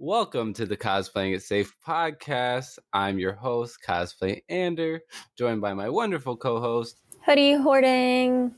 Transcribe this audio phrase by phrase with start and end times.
[0.00, 2.80] Welcome to the Cosplaying It Safe podcast.
[2.92, 5.00] I'm your host, Cosplay Ander,
[5.38, 8.52] joined by my wonderful co-host Hoodie hoarding.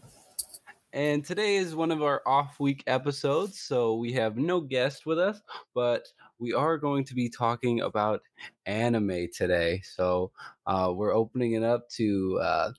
[0.94, 5.18] And today is one of our off week episodes, so we have no guest with
[5.18, 5.38] us,
[5.74, 8.22] but we are going to be talking about
[8.64, 9.82] anime today.
[9.84, 10.32] So
[10.66, 12.70] uh, we're opening it up to uh,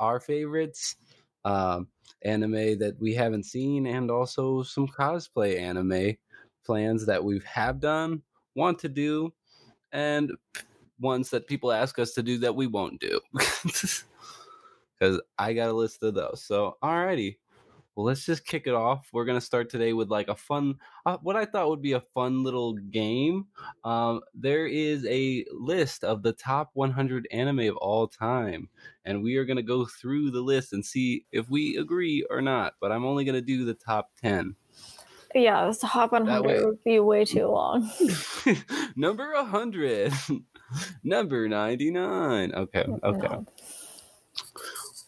[0.00, 0.96] our favorites,
[1.44, 1.86] um,
[2.22, 6.16] anime that we haven't seen, and also some cosplay anime
[6.68, 8.20] plans that we have done,
[8.54, 9.32] want to do,
[9.92, 10.30] and
[11.00, 13.18] ones that people ask us to do that we won't do.
[14.98, 16.42] Because I got a list of those.
[16.42, 17.36] So, alrighty.
[17.94, 19.08] Well, let's just kick it off.
[19.12, 20.74] We're gonna start today with like a fun,
[21.06, 23.46] uh, what I thought would be a fun little game.
[23.84, 28.68] Um, there is a list of the top 100 anime of all time,
[29.04, 32.74] and we are gonna go through the list and see if we agree or not.
[32.80, 34.56] But I'm only gonna do the top 10.
[35.34, 37.90] Yeah, this hop on hundred would be way too long.
[38.96, 40.12] Number 100.
[41.04, 42.54] Number 99.
[42.54, 43.36] Okay, okay.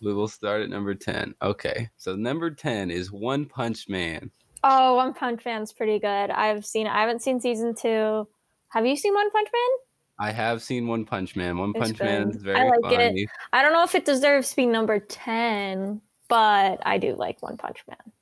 [0.03, 1.35] We will start at number 10.
[1.43, 1.91] Okay.
[1.99, 4.31] So number 10 is One Punch Man.
[4.65, 6.31] Oh, One Punch Man's pretty good.
[6.31, 8.27] I've seen I haven't seen season 2.
[8.69, 10.29] Have you seen One Punch Man?
[10.29, 11.59] I have seen One Punch Man.
[11.59, 12.05] One it's Punch good.
[12.05, 13.23] Man is very I like funny.
[13.23, 13.29] it.
[13.53, 17.57] I don't know if it deserves to be number 10, but I do like One
[17.59, 18.13] Punch Man.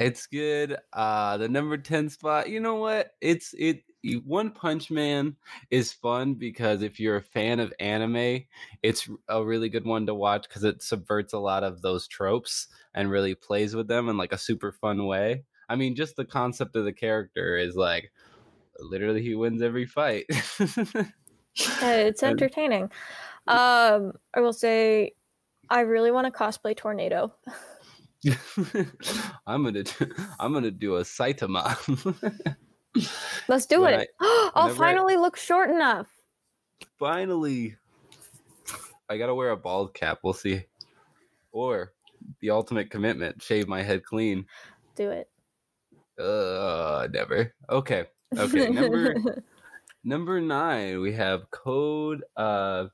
[0.00, 0.76] It's good.
[0.92, 3.12] Uh the number 10 spot, you know what?
[3.20, 3.84] It's it
[4.24, 5.36] one Punch Man
[5.70, 8.44] is fun because if you're a fan of anime,
[8.82, 12.68] it's a really good one to watch because it subverts a lot of those tropes
[12.94, 15.44] and really plays with them in like a super fun way.
[15.68, 18.10] I mean, just the concept of the character is like
[18.78, 20.24] literally he wins every fight.
[21.54, 22.84] it's entertaining.
[23.46, 25.12] Um, I will say,
[25.68, 27.34] I really want to cosplay Tornado.
[29.46, 29.84] I'm gonna,
[30.40, 31.76] I'm gonna do a Saitama.
[33.48, 34.10] Let's do when it.
[34.20, 36.08] I, I'll finally look short enough.
[36.98, 37.76] Finally.
[39.08, 40.18] I gotta wear a bald cap.
[40.22, 40.64] We'll see.
[41.52, 41.92] Or
[42.40, 44.46] the ultimate commitment: shave my head clean.
[44.94, 45.28] Do it.
[46.20, 47.54] Uh, never.
[47.68, 48.04] Okay.
[48.36, 48.68] Okay.
[48.68, 49.14] Number
[50.04, 51.00] number nine.
[51.00, 52.86] We have Code uh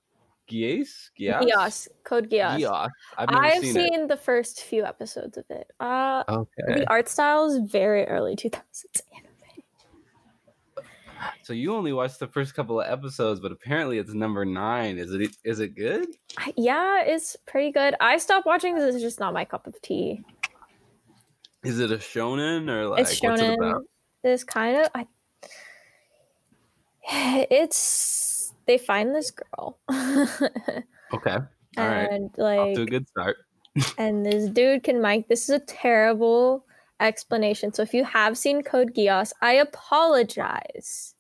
[0.49, 1.11] Geass?
[1.19, 1.43] Geass?
[1.43, 1.89] Geass.
[2.05, 2.61] Code Gias.
[2.61, 2.91] Geass.
[3.19, 5.71] I've, I've seen, seen the first few episodes of it.
[5.81, 6.81] Uh, okay.
[6.81, 8.61] The art style is very early 2000s
[11.43, 14.99] so you only watched the first couple of episodes, but apparently it's number nine.
[14.99, 16.07] Is it is it good?
[16.57, 17.95] Yeah, it's pretty good.
[18.01, 20.23] I stopped watching because it's just not my cup of tea.
[21.65, 23.31] Is it a shonen or like it's shonen.
[23.31, 23.83] what's it about?
[24.25, 25.07] It's kind of I.
[27.51, 28.36] It's
[28.67, 29.79] they find this girl.
[31.13, 31.39] okay.
[31.77, 32.39] All and right.
[32.39, 33.37] like Off to a good start.
[33.99, 35.29] and this dude can mic.
[35.29, 36.65] this is a terrible
[37.01, 37.73] explanation.
[37.73, 41.15] So if you have seen Code Geass, I apologize.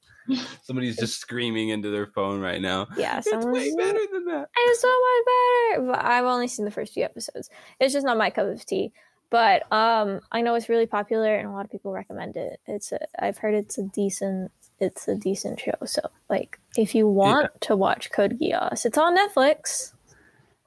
[0.62, 2.88] Somebody's just screaming into their phone right now.
[2.96, 4.48] Yeah, it's way better than that.
[4.56, 5.92] It's so much better.
[5.92, 7.48] But I've only seen the first few episodes.
[7.78, 8.92] It's just not my cup of tea.
[9.30, 12.60] But um, I know it's really popular and a lot of people recommend it.
[12.66, 15.74] It's a, I've heard it's a decent it's a decent show.
[15.84, 17.68] So like if you want yeah.
[17.68, 19.92] to watch Code Geass, it's on Netflix.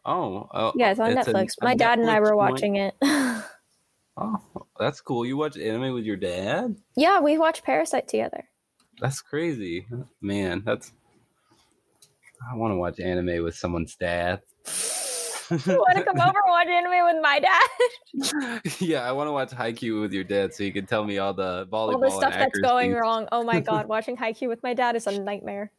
[0.06, 1.56] Oh, uh, yeah, it's on it's Netflix.
[1.62, 2.96] A, a My dad Netflix and I were watching it.
[3.03, 4.42] oh,
[4.80, 5.25] that's cool.
[5.25, 6.75] You watch anime with your dad?
[6.96, 8.46] Yeah, we watch Parasite together.
[9.00, 9.88] That's crazy,
[10.22, 10.64] man.
[10.66, 10.91] That's
[12.52, 14.41] I want to watch anime with someone's dad.
[15.50, 18.72] You want to come over and watch anime with my dad?
[18.80, 21.34] yeah, I want to watch Haikyuu with your dad so you can tell me all
[21.34, 23.28] the volleyball all the stuff that's going wrong.
[23.32, 25.72] Oh my god, watching Haikyuu with my dad is a nightmare.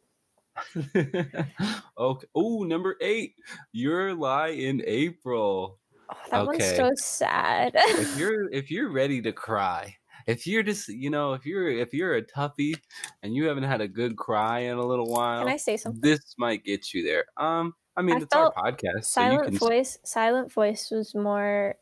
[0.96, 2.26] okay.
[2.34, 3.34] Oh, number eight.
[3.72, 5.78] Your lie in April.
[6.10, 6.46] Oh, that okay.
[6.46, 7.72] one's so sad.
[7.76, 9.94] if you're if you're ready to cry,
[10.26, 12.76] if you're just you know if you're if you're a toughie
[13.22, 16.00] and you haven't had a good cry in a little while, can I say something?
[16.00, 17.24] This might get you there.
[17.36, 19.04] Um, I mean, I it's our podcast.
[19.04, 19.58] Silent so can...
[19.58, 19.98] voice.
[20.04, 21.74] Silent voice was more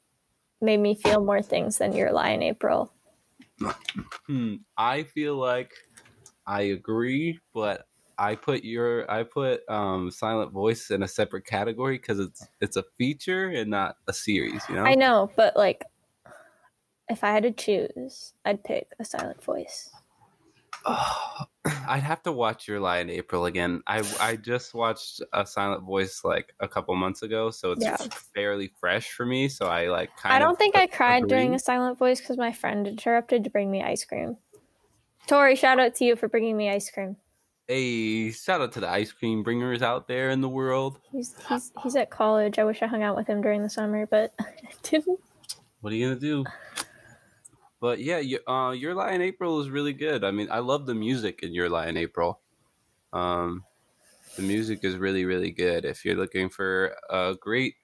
[0.60, 2.92] made me feel more things than your lie in April.
[4.26, 4.56] hmm.
[4.76, 5.72] I feel like
[6.44, 7.86] I agree, but
[8.18, 12.76] I put your I put um silent voice in a separate category because it's it's
[12.76, 14.62] a feature and not a series.
[14.68, 14.82] You know.
[14.82, 15.84] I know, but like
[17.08, 19.88] if I had to choose, I'd pick a silent voice.
[20.88, 21.44] Oh,
[21.86, 23.82] I'd have to watch Your Lie in April again.
[23.86, 27.96] I I just watched a silent voice like a couple months ago, so it's yeah.
[28.34, 29.48] fairly fresh for me.
[29.48, 31.28] So I like kind I don't think I cried agree.
[31.28, 34.36] during a silent voice because my friend interrupted to bring me ice cream.
[35.26, 37.16] Tori, shout out to you for bringing me ice cream.
[37.66, 41.00] Hey, shout out to the ice cream bringers out there in the world.
[41.12, 42.58] He's he's he's at college.
[42.58, 44.46] I wish I hung out with him during the summer, but I
[44.82, 45.20] didn't.
[45.80, 46.44] What are you gonna do?
[47.80, 50.24] But yeah, you, uh, Your Lie in April is really good.
[50.24, 52.40] I mean, I love the music in Your Lie in April.
[53.12, 53.64] Um,
[54.36, 55.84] the music is really, really good.
[55.84, 57.74] If you're looking for a great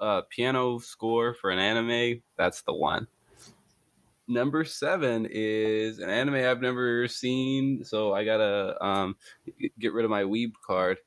[0.00, 3.06] uh, piano score for an anime, that's the one.
[4.28, 9.16] Number seven is an anime I've never seen, so I gotta um,
[9.78, 10.98] get rid of my weeb card.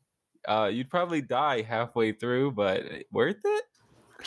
[0.47, 3.63] uh, you'd probably die halfway through, but worth it.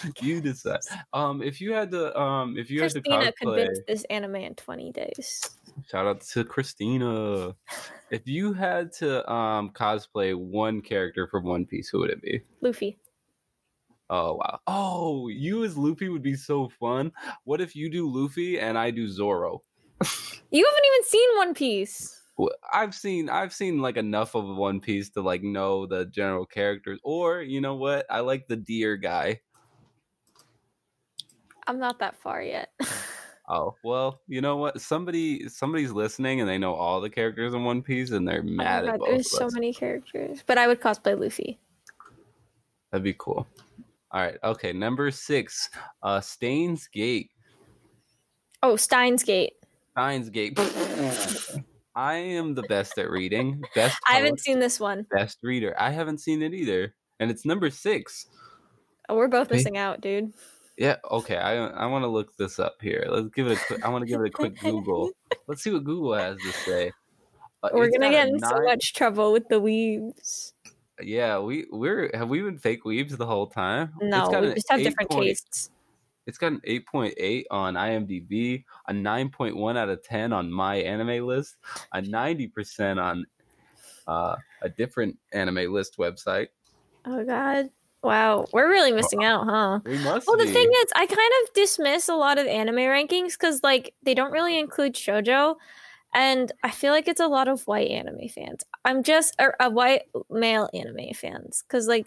[0.21, 0.81] you decide.
[1.13, 4.37] Um, if you had to, um, if you Christina had to cosplay, convinced this anime
[4.37, 5.57] in twenty days.
[5.91, 7.55] Shout out to Christina.
[8.11, 12.41] if you had to um cosplay one character from One Piece, who would it be?
[12.61, 12.99] Luffy.
[14.11, 14.61] Oh wow!
[14.67, 17.13] Oh, you as Luffy would be so fun.
[17.45, 19.63] What if you do Luffy and I do Zoro?
[20.51, 22.21] you haven't even seen One Piece.
[22.73, 26.99] I've seen I've seen like enough of One Piece to like know the general characters.
[27.05, 28.07] Or you know what?
[28.11, 29.41] I like the deer guy.
[31.67, 32.71] I'm not that far yet.
[33.49, 34.81] oh well, you know what?
[34.81, 38.51] Somebody somebody's listening and they know all the characters in One Piece and they're oh
[38.51, 39.09] mad oh God, at both.
[39.09, 41.59] There's so many characters, but I would cosplay Luffy.
[42.91, 43.47] That'd be cool.
[44.13, 44.73] All right, okay.
[44.73, 45.69] Number six,
[46.03, 47.31] uh, Steins Gate.
[48.63, 49.55] Oh, Steins Gate.
[49.91, 50.57] Steins Gate.
[51.97, 53.63] I am the best at reading.
[53.75, 53.99] Best.
[54.09, 55.07] I haven't seen this one.
[55.11, 55.75] Best reader.
[55.79, 58.27] I haven't seen it either, and it's number six.
[59.09, 60.33] Oh, we're both missing out, dude.
[60.77, 60.97] Yeah.
[61.11, 61.37] Okay.
[61.37, 63.07] I I want to look this up here.
[63.09, 63.85] Let's give it a quick.
[63.85, 65.11] I want to give it a quick Google.
[65.47, 66.93] Let's see what Google has to say.
[67.63, 68.51] Uh, We're gonna get in nine...
[68.51, 70.53] so much trouble with the weebs.
[71.01, 73.93] Yeah, we we're have we been fake weebs the whole time?
[74.01, 75.71] No, we just have different point, tastes.
[76.27, 81.57] It's got an 8.8 on IMDb, a 9.1 out of 10 on my anime list,
[81.93, 83.27] a 90% on
[84.07, 86.49] uh, a different anime list website.
[87.05, 87.69] Oh God.
[88.05, 89.81] Wow, we're really missing out, huh?
[89.85, 90.27] We must.
[90.27, 90.45] Well, be.
[90.45, 94.13] the thing is, I kind of dismiss a lot of anime rankings because, like, they
[94.13, 95.57] don't really include shojo,
[96.13, 98.63] and I feel like it's a lot of white anime fans.
[98.85, 102.07] I'm just a, a white male anime fans because, like,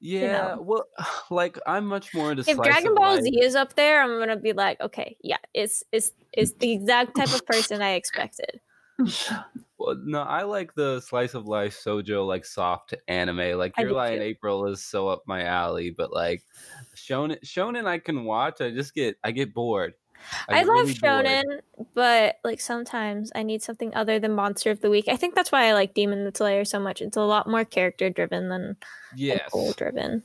[0.00, 0.84] yeah, you know, well,
[1.30, 2.50] like I'm much more into.
[2.50, 6.12] If Dragon Ball Z is up there, I'm gonna be like, okay, yeah, it's it's
[6.32, 8.60] it's the exact type of person I expected.
[9.82, 13.58] Well, no, I like the slice of life shojo, like soft anime.
[13.58, 16.44] Like Your Lie in April is so up my alley, but like
[16.94, 18.60] shonen, shonen I can watch.
[18.60, 19.94] I just get I get bored.
[20.48, 21.88] I, I love really shonen, bored.
[21.94, 25.06] but like sometimes I need something other than Monster of the Week.
[25.08, 27.02] I think that's why I like Demon Slayer so much.
[27.02, 28.76] It's a lot more character driven than
[29.16, 29.50] yes.
[29.50, 30.22] goal driven.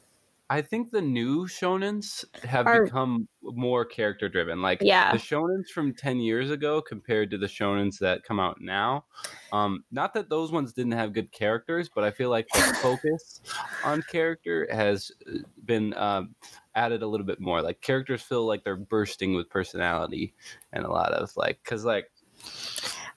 [0.49, 4.61] I think the new shonens have Are, become more character driven.
[4.61, 5.11] Like yeah.
[5.11, 9.05] the shonens from 10 years ago compared to the shonens that come out now.
[9.51, 13.41] Um, not that those ones didn't have good characters, but I feel like the focus
[13.83, 16.33] on character has uh, been um,
[16.75, 17.61] added a little bit more.
[17.61, 20.33] Like characters feel like they're bursting with personality
[20.71, 22.09] and a lot of like, cause like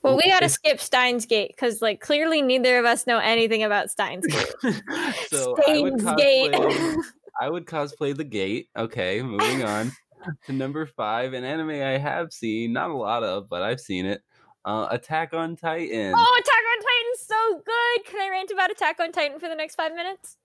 [0.02, 3.90] Well, we gotta skip Steins Gate because, like, clearly neither of us know anything about
[3.90, 4.54] Steins Gate.
[5.30, 6.96] so would, cosplay,
[7.40, 8.68] I would cosplay the gate.
[8.76, 9.92] Okay, moving on
[10.46, 14.06] to number five, an anime I have seen, not a lot of, but I've seen
[14.06, 14.22] it.
[14.64, 16.12] Uh, Attack on Titan.
[16.14, 18.04] Oh, Attack on Titan's so good.
[18.06, 20.36] Can I rant about Attack on Titan for the next five minutes?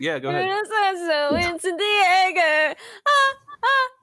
[0.00, 0.66] yeah, go ahead.
[0.96, 2.74] So into Diego.
[3.06, 4.01] Ah, ah, ah.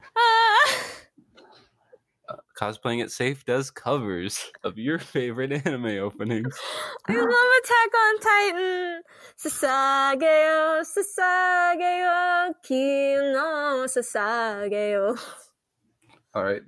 [2.59, 6.59] Cosplaying it safe does covers of your favorite anime openings.
[7.07, 7.29] I love
[7.63, 9.01] Attack on Titan.
[9.37, 15.17] Sasageyo, Sasageyo, Kino Sasageyo.
[16.35, 16.61] All right.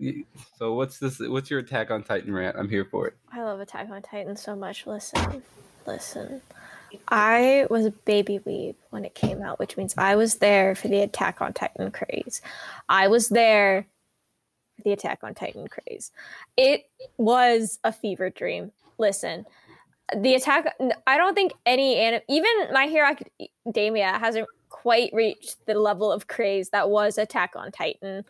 [0.57, 1.19] So what's this?
[1.19, 2.55] What's your Attack on Titan rant?
[2.57, 3.17] I'm here for it.
[3.33, 4.87] I love Attack on Titan so much.
[4.87, 5.43] Listen,
[5.85, 6.41] listen.
[7.09, 10.87] I was a baby weeb when it came out, which means I was there for
[10.87, 12.41] the Attack on Titan craze.
[12.87, 13.87] I was there
[14.83, 16.11] the Attack on Titan craze.
[16.57, 16.83] It
[17.17, 18.71] was a fever dream.
[18.97, 19.45] Listen,
[20.17, 20.75] the attack.
[21.07, 23.15] I don't think any anim- even My Hero
[23.65, 28.23] Academia hasn't quite reached the level of craze that was Attack on Titan.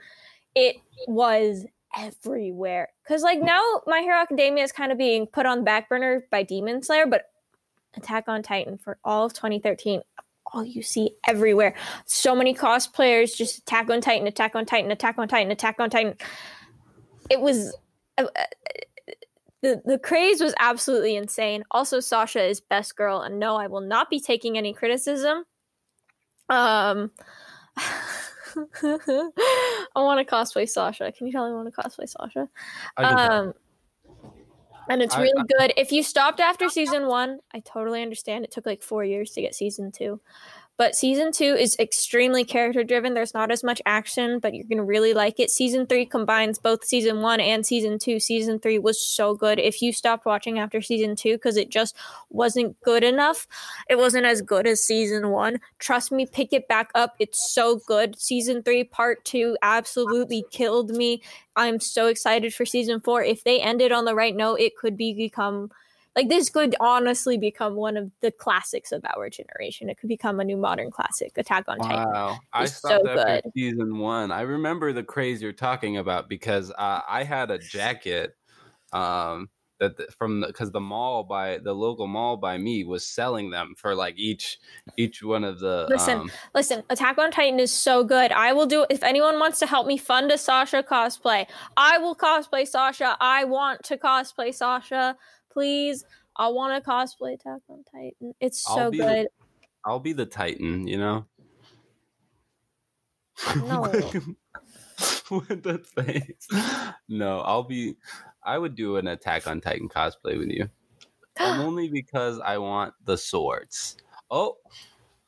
[0.56, 0.78] It
[1.08, 1.66] was
[1.98, 6.24] everywhere because like now My Hero Academia is kind of being put on back burner
[6.32, 7.26] by Demon Slayer, but
[7.96, 10.02] Attack on Titan for all of 2013.
[10.54, 11.76] All you see everywhere.
[12.06, 15.90] So many cosplayers just Attack on Titan, Attack on Titan, Attack on Titan, Attack on
[15.90, 16.16] Titan.
[17.30, 17.76] It was
[18.18, 18.44] uh, uh,
[19.62, 21.64] the the craze was absolutely insane.
[21.72, 25.46] Also, Sasha is best girl, and no, I will not be taking any criticism.
[26.50, 27.12] Um,
[27.78, 29.32] I
[29.96, 31.12] want to cosplay Sasha.
[31.12, 32.50] Can you tell me I want to cosplay Sasha?
[32.98, 33.54] I Um,
[34.92, 35.74] and it's really I, good.
[35.78, 38.44] If you stopped after season one, I totally understand.
[38.44, 40.20] It took like four years to get season two.
[40.78, 43.14] But season two is extremely character driven.
[43.14, 45.52] There's not as much action, but you're going to really like it.
[45.52, 48.20] Season three combines both season one and season two.
[48.20, 49.60] Season three was so good.
[49.60, 51.96] If you stopped watching after season two because it just
[52.32, 53.48] wasn't good enough,
[53.90, 55.60] it wasn't as good as season one.
[55.78, 57.14] Trust me, pick it back up.
[57.20, 58.20] It's so good.
[58.20, 61.22] Season three, part two, absolutely killed me.
[61.56, 63.24] I'm so excited for season four.
[63.24, 65.70] If they ended on the right note, it could be become
[66.16, 69.90] like this could honestly become one of the classics of our generation.
[69.90, 71.38] It could become a new modern classic.
[71.38, 72.12] Attack on Titan.
[72.12, 73.52] Wow, I stopped so after good.
[73.56, 74.32] season one.
[74.32, 78.36] I remember the craze you're talking about because uh, I had a jacket
[78.92, 79.50] um,
[79.80, 83.74] that from because the, the, mall by the local mall by me was selling them
[83.78, 84.60] for like each
[84.98, 85.88] each one of the.
[85.90, 86.84] Listen, um, listen.
[86.90, 88.34] Attack on Titan is so good.
[88.34, 88.86] I will do.
[88.90, 93.16] If anyone wants to help me fund a Sasha cosplay, I will cosplay Sasha.
[93.22, 95.16] I want to cosplay Sasha
[95.52, 96.06] please.
[96.36, 98.34] I want to cosplay Attack on Titan.
[98.40, 99.28] It's so I'll good.
[99.28, 99.30] The,
[99.86, 101.26] I'll be the Titan, you know?
[103.56, 103.82] No.
[105.32, 106.48] With the face.
[107.08, 107.96] No, I'll be.
[108.44, 110.70] I would do an Attack on Titan cosplay with you.
[111.40, 113.98] only because I want the swords.
[114.30, 114.58] Oh,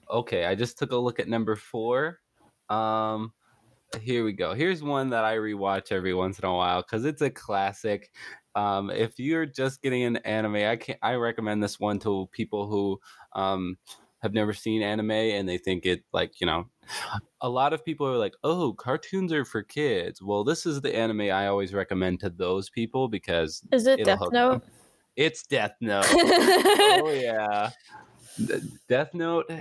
[0.10, 0.46] okay.
[0.46, 2.20] I just took a look at number four.
[2.70, 3.34] Um,
[4.01, 4.53] here we go.
[4.53, 8.12] Here's one that I rewatch every once in a while because it's a classic.
[8.56, 12.68] Um, if you're just getting an anime, I can I recommend this one to people
[12.68, 13.00] who
[13.34, 13.78] um,
[14.24, 16.66] have never seen anime and they think it like you know
[17.42, 20.22] a lot of people are like oh cartoons are for kids.
[20.22, 24.22] Well this is the anime i always recommend to those people because is it death
[24.32, 24.72] note them.
[25.18, 26.08] it's death note.
[26.16, 27.72] Oh yeah
[28.90, 29.52] Death Note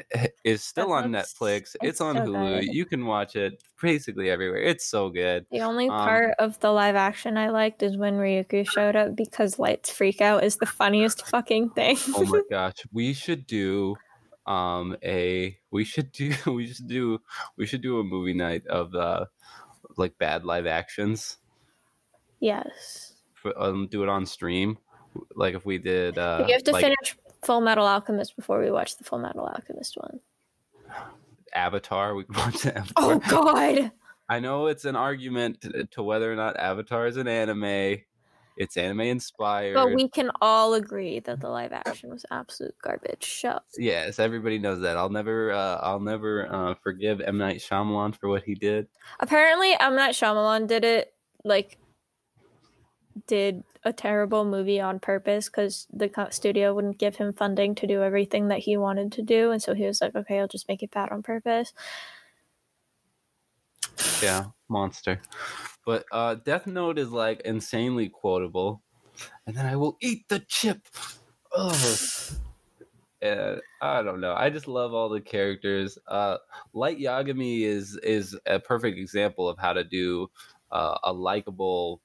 [0.45, 1.75] is still Death on Netflix.
[1.75, 2.61] It's, it's on so Hulu.
[2.61, 2.75] Good.
[2.75, 4.63] You can watch it basically everywhere.
[4.63, 5.47] It's so good.
[5.51, 9.15] The only um, part of the live action I liked is when Ryuko showed up
[9.15, 11.99] because Light's freak out is the funniest fucking thing.
[12.15, 13.97] oh my gosh, we should do
[14.45, 17.21] um a we should do we should do
[17.57, 19.27] we should do a movie night of uh
[19.97, 21.37] like bad live actions.
[22.41, 23.15] Yes.
[23.35, 24.79] For, um, do it on stream
[25.35, 28.71] like if we did uh you have to like, finish Full Metal Alchemist before we
[28.71, 30.21] watch the Full Metal Alchemist one.
[31.55, 32.15] Avatar.
[32.15, 32.93] We watch Avatar.
[32.97, 33.93] Oh God!
[34.29, 37.99] I know it's an argument to, to whether or not Avatar is an anime.
[38.57, 39.75] It's anime inspired.
[39.75, 43.25] But we can all agree that the live action was absolute garbage.
[43.25, 43.59] Show.
[43.79, 44.97] Yes, everybody knows that.
[44.97, 48.89] I'll never, uh, I'll never uh, forgive M Night Shyamalan for what he did.
[49.21, 51.79] Apparently, M Night Shyamalan did it like
[53.27, 58.03] did a terrible movie on purpose because the studio wouldn't give him funding to do
[58.03, 60.83] everything that he wanted to do, and so he was like, "Okay, I'll just make
[60.83, 61.73] it bad on purpose."
[64.23, 65.21] Yeah, monster.
[65.85, 68.83] But uh, Death Note is like insanely quotable,
[69.47, 70.89] and then I will eat the chip.
[71.53, 72.31] Oh,
[73.21, 74.35] and I don't know.
[74.35, 75.99] I just love all the characters.
[76.07, 76.39] Uh,
[76.73, 80.29] Light Yagami is is a perfect example of how to do
[80.71, 82.03] uh, a likable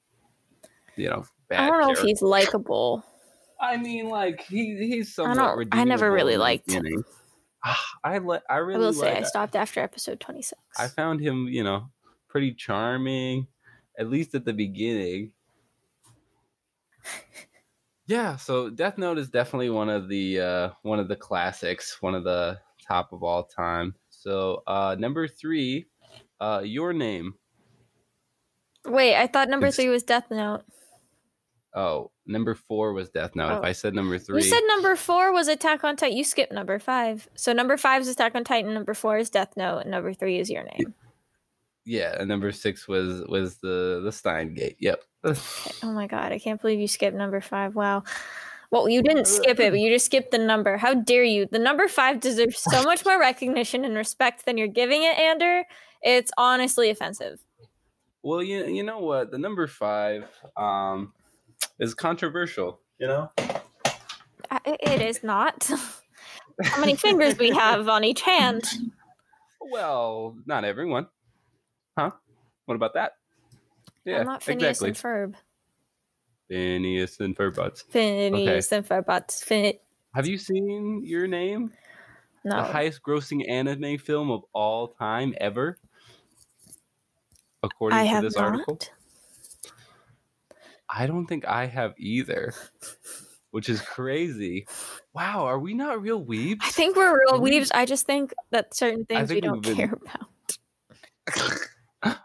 [0.97, 1.59] you know bad.
[1.61, 2.03] I don't know character.
[2.03, 3.03] if he's likable.
[3.59, 5.35] I mean, like he he's somewhat.
[5.35, 7.03] don't- I never really liked- beginning.
[8.03, 10.61] I li- I I really will say I stopped after episode 26.
[10.77, 11.89] I found him, you know,
[12.29, 13.47] pretty charming,
[13.97, 15.31] at least at the beginning.
[18.09, 22.15] Yeah, so Death Note is definitely one of the uh one of the classics, one
[22.15, 23.95] of the top of all time.
[24.09, 25.87] So uh number three,
[26.39, 27.33] uh your name.
[28.85, 30.63] Wait, I thought number It's- three was Death Note.
[31.77, 33.51] Oh, number four was Death Note.
[33.51, 33.63] If Oh.
[33.67, 36.17] I said number three, You said number four was Attack on Titan.
[36.17, 37.29] You skipped number five.
[37.35, 38.73] So number five is Attack on Titan.
[38.73, 39.79] Number four is Death Note.
[39.79, 40.95] And number three is Your Name.
[41.85, 44.77] yeah, and number six was was the the Stein Gate.
[44.79, 45.03] Yep.
[45.83, 47.75] Oh my god, I can't believe you skipped number five.
[47.75, 48.03] Wow.
[48.71, 50.77] Well, you didn't skip it, but you just skipped the number.
[50.77, 51.45] How dare you?
[51.45, 55.63] The number five deserves so much more recognition and respect than you're giving it, Ander.
[56.01, 57.39] It's honestly offensive.
[58.23, 59.31] Well, you you know what?
[59.31, 60.25] The number five
[60.57, 61.13] um
[61.79, 62.79] is controversial.
[62.99, 63.31] You know.
[64.49, 65.69] Uh, it is not.
[66.63, 68.63] How many fingers we have on each hand?
[69.61, 71.07] Well, not everyone.
[71.97, 72.11] Huh?
[72.65, 73.13] What about that?
[74.05, 74.89] Yeah, I'm not Phineas exactly.
[74.89, 75.35] and Ferb.
[76.47, 77.83] Phineas and Ferb.
[77.89, 79.05] Phineas and Ferb.
[79.05, 79.77] but Fin-
[80.15, 81.71] Have you seen Your Name?
[82.45, 82.55] no.
[82.55, 85.77] The highest grossing anime film of all time ever?
[87.63, 88.45] According I to have this not.
[88.45, 88.79] article.
[90.89, 92.53] I don't think I have either.
[93.51, 94.67] Which is crazy.
[95.13, 96.57] Wow, are we not real weebs?
[96.61, 97.71] I think we're real We- weebs.
[97.73, 101.57] I just think that certain things we don't been- care about.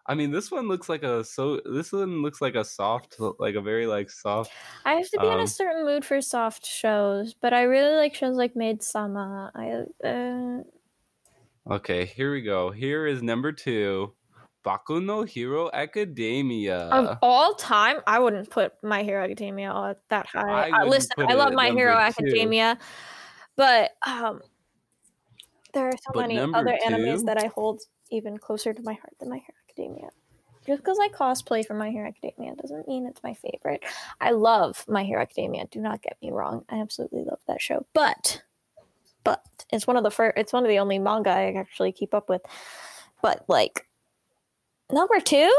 [0.06, 1.60] I mean, this one looks like a so.
[1.64, 4.50] This one looks like a soft, like a very like soft.
[4.84, 7.96] I have to be in Um, a certain mood for soft shows, but I really
[7.96, 8.52] like shows like
[8.82, 9.50] Sama.
[9.54, 10.62] I uh,
[11.74, 12.70] Okay, here we go.
[12.70, 14.12] Here is number two,
[14.64, 16.88] Boku no Hero Academia.
[16.88, 20.68] of all time, I wouldn't put My Hero Academia that high.
[20.68, 21.98] I wouldn't listen, I love My Hero two.
[21.98, 22.78] Academia,
[23.56, 24.40] but um,
[25.74, 28.92] there are so But many other two- animes that I hold even closer to my
[28.92, 30.08] heart than My Hero Academia.
[30.64, 33.82] Just because I cosplay for My Hero Academia doesn't mean it's my favorite.
[34.20, 35.66] I love My Hero Academia.
[35.70, 36.64] Do not get me wrong.
[36.68, 37.84] I absolutely love that show.
[37.94, 38.42] But,
[39.24, 40.34] but it's one of the first.
[40.38, 42.42] It's one of the only manga I actually keep up with.
[43.22, 43.88] But like,
[44.92, 45.52] number two.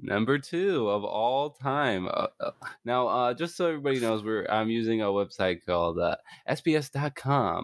[0.00, 2.08] Number two of all time.
[2.08, 2.50] Uh, uh,
[2.84, 6.16] now, uh, just so everybody knows, we're I'm using a website called uh,
[6.48, 7.62] sbs.com.au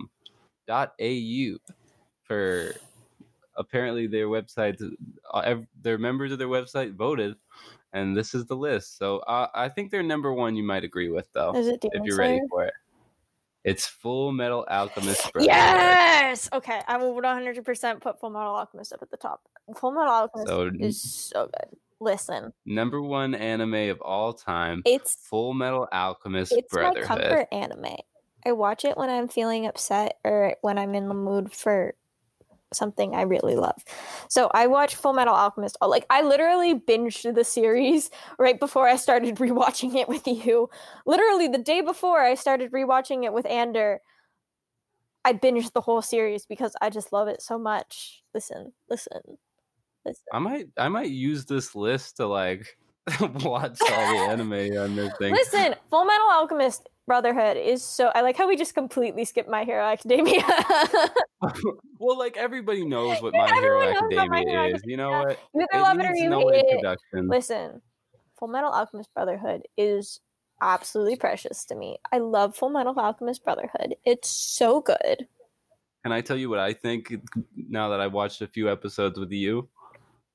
[2.22, 2.74] for
[3.56, 4.80] apparently their website.
[5.34, 7.34] Uh, their members of their website voted,
[7.92, 8.98] and this is the list.
[8.98, 10.54] So uh, I think they're number one.
[10.54, 12.74] You might agree with though, Is it if you're ready for it.
[13.68, 15.32] It's Full Metal Alchemist.
[15.32, 15.46] Brotherhood.
[15.54, 16.48] Yes.
[16.52, 19.42] Okay, I will 100% put Full Metal Alchemist up at the top.
[19.76, 21.78] Full Metal Alchemist So is so good.
[22.00, 24.82] Listen, number one anime of all time.
[24.86, 27.96] it's Full Metal Alchemist it's my comfort anime.
[28.46, 31.94] I watch it when I'm feeling upset or when I'm in the mood for
[32.72, 33.82] something I really love.
[34.28, 35.76] So I watch Full Metal Alchemist.
[35.80, 40.68] uh, Like I literally binged the series right before I started rewatching it with you.
[41.06, 44.00] Literally the day before I started rewatching it with Ander,
[45.24, 48.22] I binged the whole series because I just love it so much.
[48.34, 49.20] Listen, listen,
[50.04, 50.24] listen.
[50.32, 52.76] I might I might use this list to like
[53.20, 55.32] watch all the anime on this thing.
[55.32, 58.12] Listen, Full Metal Alchemist Brotherhood is so.
[58.14, 60.44] I like how we just completely skipped My Hero Academia.
[61.98, 64.82] well, like everybody knows what My Hero what My Academia Hero is.
[64.84, 65.38] You know what?
[65.54, 66.98] you either love it or you no hate it.
[67.14, 67.82] Listen,
[68.38, 70.20] Full Metal Alchemist Brotherhood is
[70.60, 71.96] absolutely precious to me.
[72.12, 73.96] I love Full Metal Alchemist Brotherhood.
[74.04, 75.26] It's so good.
[76.04, 77.14] Can I tell you what I think
[77.56, 79.68] now that I've watched a few episodes with you?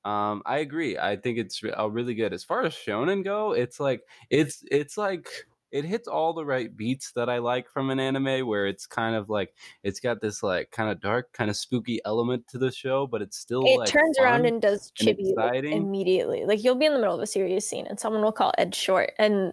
[0.04, 0.98] Um, I agree.
[0.98, 2.34] I think it's re- uh, really good.
[2.34, 5.28] As far as shonen go, it's like it's it's like
[5.74, 9.16] it hits all the right beats that I like from an anime where it's kind
[9.16, 12.70] of like it's got this like kind of dark, kind of spooky element to the
[12.70, 15.72] show, but it's still It like turns around and does chibi exciting.
[15.72, 16.44] immediately.
[16.44, 18.72] Like you'll be in the middle of a serious scene and someone will call Ed
[18.72, 19.52] short and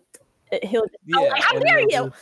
[0.62, 1.89] he'll oh, like, how and dare you?
[1.89, 2.15] just-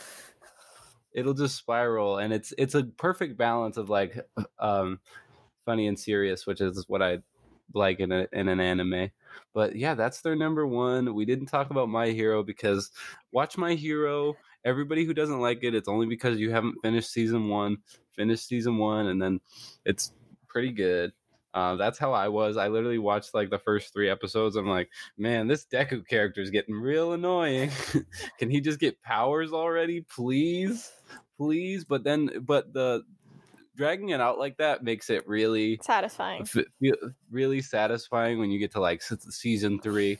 [1.12, 4.18] it'll just spiral, and it's it's a perfect balance of like
[4.58, 4.98] um,
[5.66, 7.18] funny and serious, which is what I
[7.74, 9.10] like in a, in an anime.
[9.54, 11.14] But yeah, that's their number one.
[11.14, 12.90] We didn't talk about My Hero because
[13.32, 14.34] watch My Hero.
[14.64, 17.78] Everybody who doesn't like it, it's only because you haven't finished season one.
[18.12, 19.40] Finish season one, and then
[19.86, 20.12] it's
[20.48, 21.12] pretty good.
[21.52, 22.56] Uh, that's how I was.
[22.56, 24.56] I literally watched like the first three episodes.
[24.56, 24.88] I'm like,
[25.18, 27.70] man, this Deku character is getting real annoying.
[28.38, 30.90] Can he just get powers already, please,
[31.36, 31.84] please?
[31.84, 33.02] But then, but the
[33.80, 36.42] dragging it out like that makes it really, Satisfying.
[36.42, 40.18] f- feel- really satisfying when you get to like season three.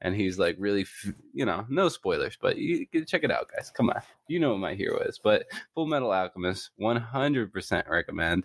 [0.00, 3.48] and he's like really, f- you know, no spoilers, but you can check it out,
[3.54, 3.70] guys.
[3.76, 5.18] Come on, you know what my hero is.
[5.22, 8.44] But Full Metal Alchemist, one hundred percent recommend.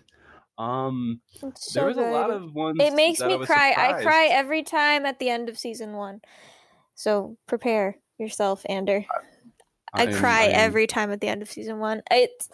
[0.58, 2.78] Um, It's there so was a lot of ones.
[2.80, 3.74] It makes me I cry.
[3.76, 6.20] I cry every time at the end of season one.
[6.94, 9.04] So prepare yourself, Ander.
[9.92, 12.02] I, am- cry am- every time at the end of season one.
[12.10, 12.48] It's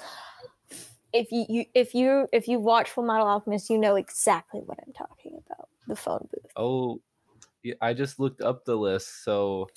[1.12, 4.79] if you, you if you if you watch Full Metal Alchemist, you know exactly what
[4.87, 5.68] I'm talking about.
[5.88, 6.53] The phone booth.
[6.57, 7.01] Oh,
[7.62, 9.25] yeah, I just looked up the list.
[9.25, 9.68] So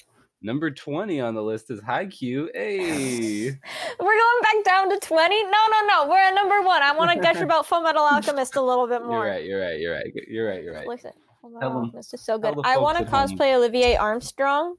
[0.42, 2.50] number 20 on the list is Haikyuu.
[2.54, 3.46] Hey.
[4.00, 5.42] We're going back down to twenty.
[5.44, 6.08] No, no, no.
[6.10, 6.82] We're at number one.
[6.84, 9.26] I want to gush about Full Metal Alchemist a little bit more.
[9.26, 10.06] you're right, you're right, you're right.
[10.28, 10.88] You're right, you're right.
[10.88, 12.56] Listen, Full Metal 'em- Alchemist is so good.
[12.64, 13.38] I want to at home.
[13.38, 14.76] cosplay Olivier Armstrong,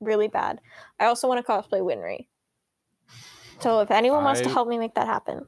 [0.00, 0.60] really bad.
[1.00, 2.26] I also want to cosplay Winry.
[3.60, 5.46] So if anyone wants to help me make that happen,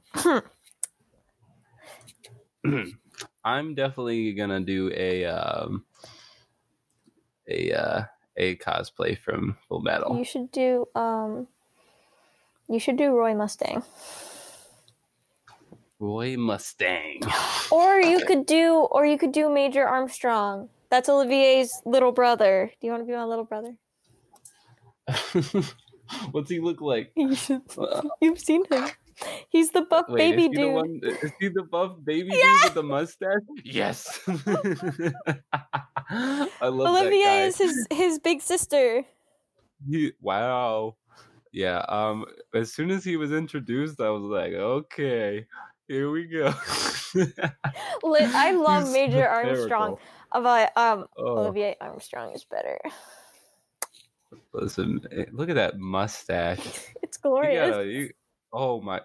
[3.45, 5.85] I'm definitely gonna do a um
[7.49, 8.05] a uh
[8.37, 10.17] a cosplay from Full Metal.
[10.19, 11.49] you should do um,
[12.69, 13.83] you should do Roy Mustang,
[15.99, 17.21] Roy Mustang.
[17.71, 20.69] or you could do, or you could do Major Armstrong.
[20.91, 22.71] That's Olivier's little brother.
[22.81, 23.77] Do you want to be my little brother?
[26.31, 27.13] What's he look like?
[27.17, 27.63] You should.
[27.79, 28.89] Uh, You've seen him.
[29.49, 30.75] He's the buff Wait, baby is the dude.
[30.75, 33.41] one- is he the buff baby dude with the mustache?
[33.65, 34.21] Yes.
[36.11, 37.43] I love guy.
[37.45, 39.05] is his his big sister.
[39.89, 40.97] He, wow.
[41.53, 41.79] Yeah.
[41.89, 42.27] Um.
[42.55, 45.47] As soon as he was introduced, I was like, okay,
[45.89, 46.53] here we go.
[48.05, 49.97] I love He's Major Armstrong.
[50.33, 52.79] But um, Oh, Olivier Armstrong is better.
[54.63, 56.59] Listen, eh, look at that mustache.
[57.03, 57.71] It's You glorious.
[57.71, 58.11] gotta, you,
[58.53, 59.01] oh my.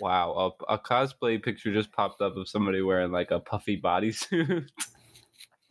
[0.00, 4.66] Wow, a, a cosplay picture just popped up of somebody wearing like a puffy bodysuit.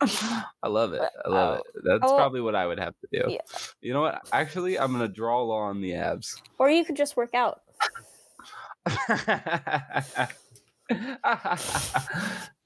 [0.00, 1.02] I love it.
[1.24, 1.82] I love it.
[1.84, 2.16] That's Oh.
[2.16, 3.30] probably what I would have to do.
[3.32, 3.38] Yeah.
[3.82, 4.20] You know what?
[4.32, 6.40] Actually, I'm gonna draw on the abs.
[6.58, 7.60] Or you could just work out.
[8.86, 10.30] that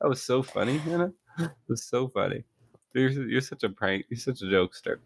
[0.03, 1.13] was so funny, Hannah.
[1.39, 2.45] It was so funny.
[2.95, 4.07] You're, you're such a prank.
[4.11, 4.99] You're such a jokester.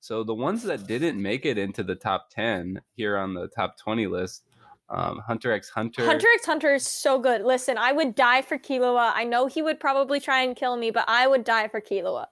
[0.00, 3.78] So the ones that didn't make it into the top ten here on the top
[3.78, 4.44] twenty list,
[4.88, 6.04] um, Hunter x Hunter.
[6.04, 7.42] Hunter x Hunter is so good.
[7.42, 9.12] Listen, I would die for Killua.
[9.14, 12.26] I know he would probably try and kill me, but I would die for Killua.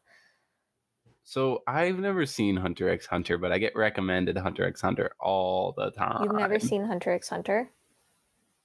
[1.25, 5.73] So I've never seen Hunter x Hunter, but I get recommended Hunter x Hunter all
[5.77, 6.25] the time.
[6.25, 7.71] You've never seen Hunter x Hunter?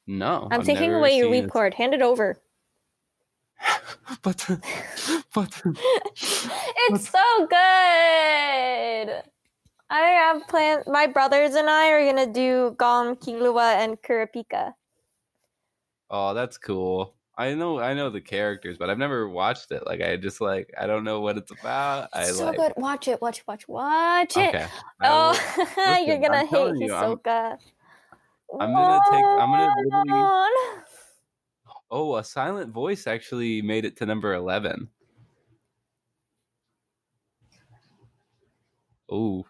[0.08, 1.49] No, I'm I've taking away your it.
[1.49, 1.73] cord.
[1.73, 2.41] Hand it over.
[4.22, 4.46] but
[5.34, 5.62] but
[6.89, 9.24] It's so good.
[9.89, 10.84] I have plans.
[10.88, 14.74] My brothers and I are gonna do Gon, Killua, and Kurapika.
[16.10, 17.13] Oh, that's cool.
[17.38, 19.86] I know I know the characters, but I've never watched it.
[19.86, 22.10] Like I just like I don't know what it's about.
[22.12, 22.74] I so like good.
[22.78, 23.22] Watch it.
[23.22, 23.46] Watch.
[23.48, 23.67] Watch.
[23.67, 24.50] Watch it.
[24.50, 24.65] Okay.
[25.02, 27.20] I oh, will- Oh, you're gonna I'm hate telling you, I'm-
[28.60, 30.52] I'm gonna take- I'm gonna literally- One.
[31.89, 34.88] Oh, a silent voice actually made it to number 11.
[39.10, 39.45] Oh.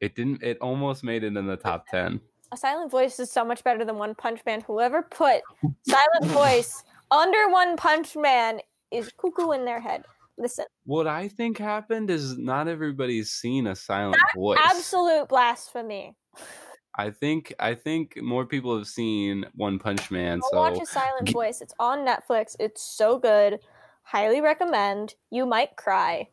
[0.00, 2.20] It didn't it almost made it in the top 10.
[2.52, 4.60] A silent voice is so much better than One Punch Man.
[4.62, 5.42] Whoever put
[5.86, 10.04] silent voice under One Punch Man is cuckoo in their head.
[10.36, 14.58] Listen, What I think happened is not everybody's seen a silent voice.
[14.64, 16.16] absolute blasphemy.
[16.96, 21.30] I think I think more people have seen One Punch Man, so watch a silent
[21.30, 21.60] voice.
[21.60, 22.56] It's on Netflix.
[22.58, 23.60] It's so good.
[24.02, 25.14] Highly recommend.
[25.30, 26.28] You might cry.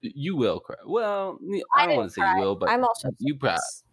[0.00, 0.76] you will cry.
[0.84, 1.38] Well,
[1.74, 3.84] I I don't want to say you will, but I'm also you prob- yes.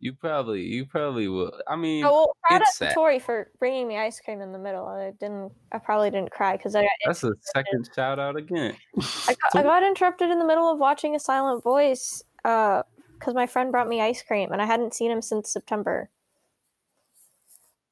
[0.00, 1.52] you probably you probably will.
[1.66, 2.92] I mean, Oh, well, out sad.
[2.92, 4.86] Tori for bringing me ice cream in the middle.
[4.86, 5.50] I didn't.
[5.72, 8.76] I probably didn't cry because I got, that's a second shout out again.
[8.98, 12.22] I got I got interrupted in the middle of watching a silent voice.
[12.44, 12.82] Uh,
[13.22, 16.10] because my friend brought me ice cream and I hadn't seen him since September.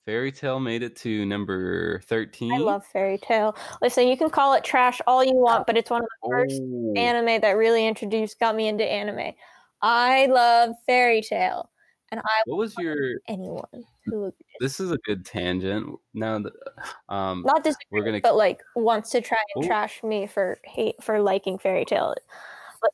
[0.06, 2.52] Fairy Tail made it to number thirteen.
[2.52, 3.54] I love Fairy Tail.
[3.80, 6.60] Listen, you can call it trash all you want, but it's one of the first
[6.60, 9.34] Oh, anime that really introduced, got me into anime.
[9.82, 11.70] I love Fairy Tail,
[12.10, 12.96] and I what was your?
[13.28, 15.86] anyone who This is a good tangent.
[16.12, 16.52] Now that
[17.08, 18.20] um, not disagree, we're gonna.
[18.20, 19.68] but like wants to try and Oh.
[19.68, 22.14] trash me for hate for liking Fairy Tail.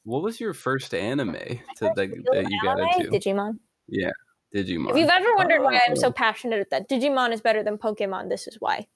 [0.04, 2.88] What was your first anime to, that, that you got Anime?
[3.06, 3.10] into?
[3.10, 3.58] Digimon.
[3.88, 4.10] Yeah,
[4.54, 4.90] Digimon.
[4.90, 5.94] If you've ever wondered why I'm Oh.
[5.94, 8.86] so passionate at that Digimon is better than Pokemon, this is why.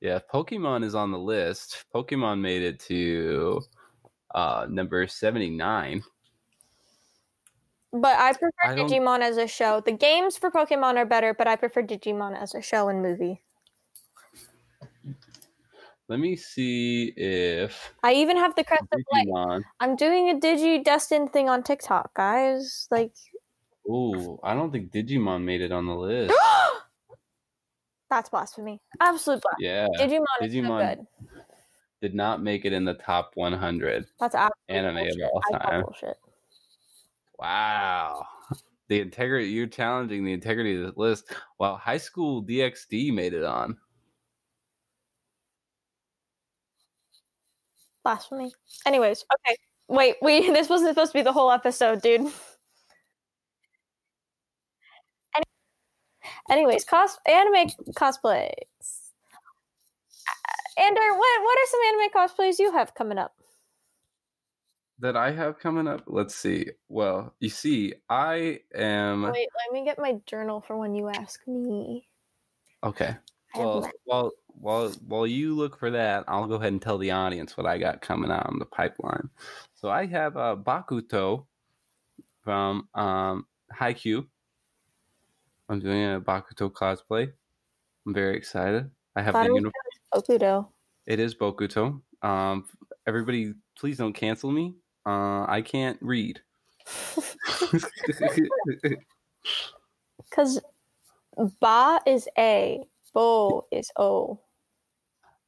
[0.00, 1.84] Yeah, Pokemon is on the list.
[1.94, 3.60] Pokemon made it to
[4.34, 6.02] uh number 79.
[7.92, 9.80] But I prefer I Digimon as a show.
[9.80, 13.40] The games for Pokemon are better, but I prefer Digimon as a show and movie.
[16.08, 19.62] Let me see if I even have the crest of light.
[19.80, 22.86] I'm doing a Digi Destined thing on TikTok, guys.
[22.90, 23.14] Like,
[23.88, 26.34] Ooh, I don't think Digimon made it on the list.
[28.10, 28.80] that's blasphemy.
[29.00, 29.66] Absolute blasphemy.
[29.66, 31.06] yeah, Digimon, is so Digimon good.
[32.02, 34.34] did not make it in the top 100 That's
[34.68, 35.84] anime of all time.
[37.38, 38.26] Wow.
[38.88, 41.32] The integrity you're challenging the integrity of the list.
[41.56, 43.78] While High School DxD made it on.
[48.04, 48.52] Blasphemy.
[48.86, 49.56] Anyways, okay.
[49.88, 52.20] Wait, we this wasn't supposed to be the whole episode, dude.
[55.36, 55.44] Any-
[56.50, 58.52] Anyways, cos anime cosplays.
[60.76, 63.34] Ander, what what are some anime cosplays you have coming up?
[65.00, 66.02] That I have coming up.
[66.06, 66.66] Let's see.
[66.88, 71.40] Well, you see, I am Wait, let me get my journal for when you ask
[71.48, 72.08] me.
[72.82, 73.16] okay.
[73.56, 77.56] Well, while while while you look for that, I'll go ahead and tell the audience
[77.56, 79.28] what I got coming out on the pipeline.
[79.74, 81.46] So I have uh, Bakuto
[82.42, 84.26] from um, Haikyuu.
[85.68, 87.30] I'm doing a Bakuto cosplay.
[88.06, 88.90] I'm very excited.
[89.16, 89.72] I have Thought the uniform.
[90.14, 90.68] Okudo.
[91.06, 92.00] It is Bokuto.
[92.22, 92.66] Um,
[93.06, 94.74] everybody, please don't cancel me.
[95.06, 96.40] Uh, I can't read.
[100.30, 100.60] Because
[101.60, 102.82] Ba is A,
[103.14, 104.40] Bo is O.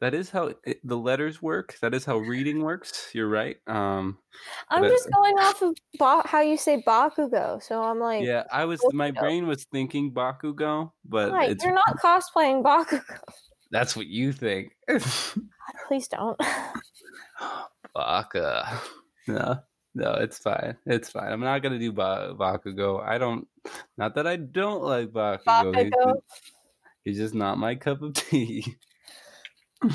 [0.00, 1.76] that is how it, the letters work.
[1.82, 3.10] That is how reading works.
[3.12, 3.56] You're right.
[3.66, 4.18] Um,
[4.70, 8.64] I'm just going off of ba- how you say Bakugo, so I'm like, yeah, I
[8.66, 8.80] was.
[8.92, 11.30] My brain was thinking Bakugo, but
[11.62, 13.02] you're not cosplaying Bakugo.
[13.70, 14.72] that's what you think.
[15.88, 16.38] Please don't.
[17.94, 18.80] Baka.
[19.28, 19.58] No,
[19.92, 20.76] no, it's fine.
[20.86, 21.32] It's fine.
[21.32, 23.02] I'm not gonna do ba- Bakugo.
[23.04, 23.48] I don't.
[23.98, 25.74] Not that I don't like Bakugo.
[25.74, 26.14] Bakugo.
[27.06, 28.78] He's just not my cup of tea.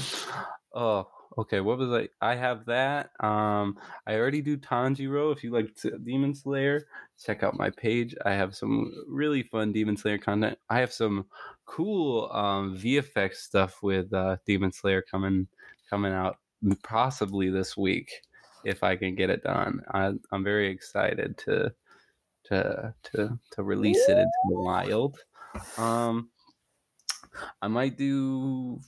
[0.73, 1.59] oh, okay.
[1.59, 2.07] What was I?
[2.21, 3.09] I have that.
[3.19, 5.33] Um, I already do Tanjiro.
[5.33, 6.87] If you like Demon Slayer,
[7.21, 8.15] check out my page.
[8.23, 10.57] I have some really fun Demon Slayer content.
[10.69, 11.25] I have some
[11.65, 15.49] cool um, VFX stuff with uh, Demon Slayer coming
[15.89, 16.37] coming out
[16.81, 18.09] possibly this week
[18.63, 19.81] if I can get it done.
[19.93, 21.73] I, I'm very excited to
[22.45, 25.17] to to to release it into the wild.
[25.77, 26.29] Um,
[27.61, 28.79] I might do.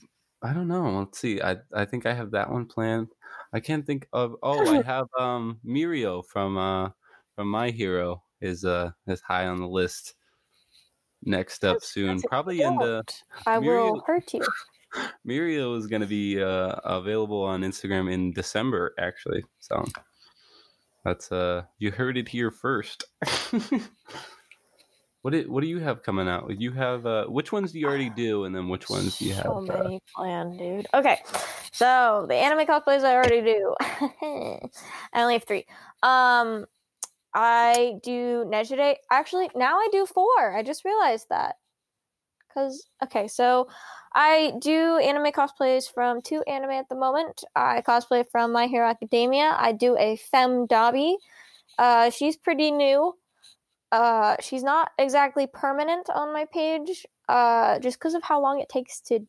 [0.42, 0.98] I don't know.
[0.98, 1.40] Let's see.
[1.40, 3.08] I I think I have that one planned.
[3.52, 4.36] I can't think of.
[4.42, 6.90] Oh, I have um Mirio from uh
[7.34, 10.14] from My Hero is uh is high on the list.
[11.26, 13.02] Next up soon, probably in the.
[13.46, 14.42] I will hurt you.
[15.26, 19.42] Mirio is going to be uh, available on Instagram in December, actually.
[19.58, 19.84] So
[21.04, 23.04] that's uh, you heard it here first.
[25.24, 26.60] what do, what do you have coming out?
[26.60, 29.32] You have uh, which ones do you already do, and then which ones do you
[29.32, 29.44] have?
[29.44, 30.86] So uh, many planned, dude.
[30.92, 31.22] Okay,
[31.72, 33.74] so the anime cosplays I already do.
[33.80, 35.64] I only have three.
[36.02, 36.66] Um,
[37.32, 38.96] I do Nejire.
[39.10, 40.54] Actually, now I do four.
[40.54, 41.54] I just realized that.
[42.52, 43.68] Cause okay, so
[44.14, 47.44] I do anime cosplays from two anime at the moment.
[47.56, 49.56] I cosplay from My Hero Academia.
[49.58, 51.14] I do a Fem Dabi.
[51.78, 53.14] Uh, she's pretty new.
[53.94, 57.06] Uh, she's not exactly permanent on my page.
[57.28, 59.20] Uh, just because of how long it takes to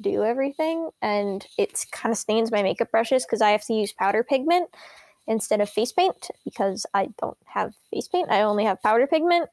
[0.00, 3.92] do everything, and it's kind of stains my makeup brushes because I have to use
[3.92, 4.70] powder pigment
[5.28, 8.30] instead of face paint because I don't have face paint.
[8.30, 9.50] I only have powder pigment.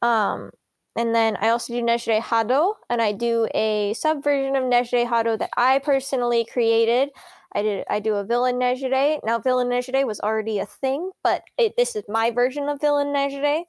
[0.00, 0.52] Um,
[0.96, 5.38] and then I also do Nejire Hado, and I do a subversion of Nejire Hado
[5.38, 7.10] that I personally created.
[7.54, 9.20] I did I do a villain Nejire.
[9.22, 13.08] Now villain Nejire was already a thing, but it, this is my version of villain
[13.08, 13.64] Nejire.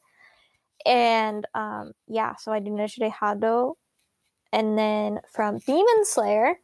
[0.86, 3.76] And um, yeah, so I do Nejire Hado.
[4.52, 6.60] And then from Demon Slayer,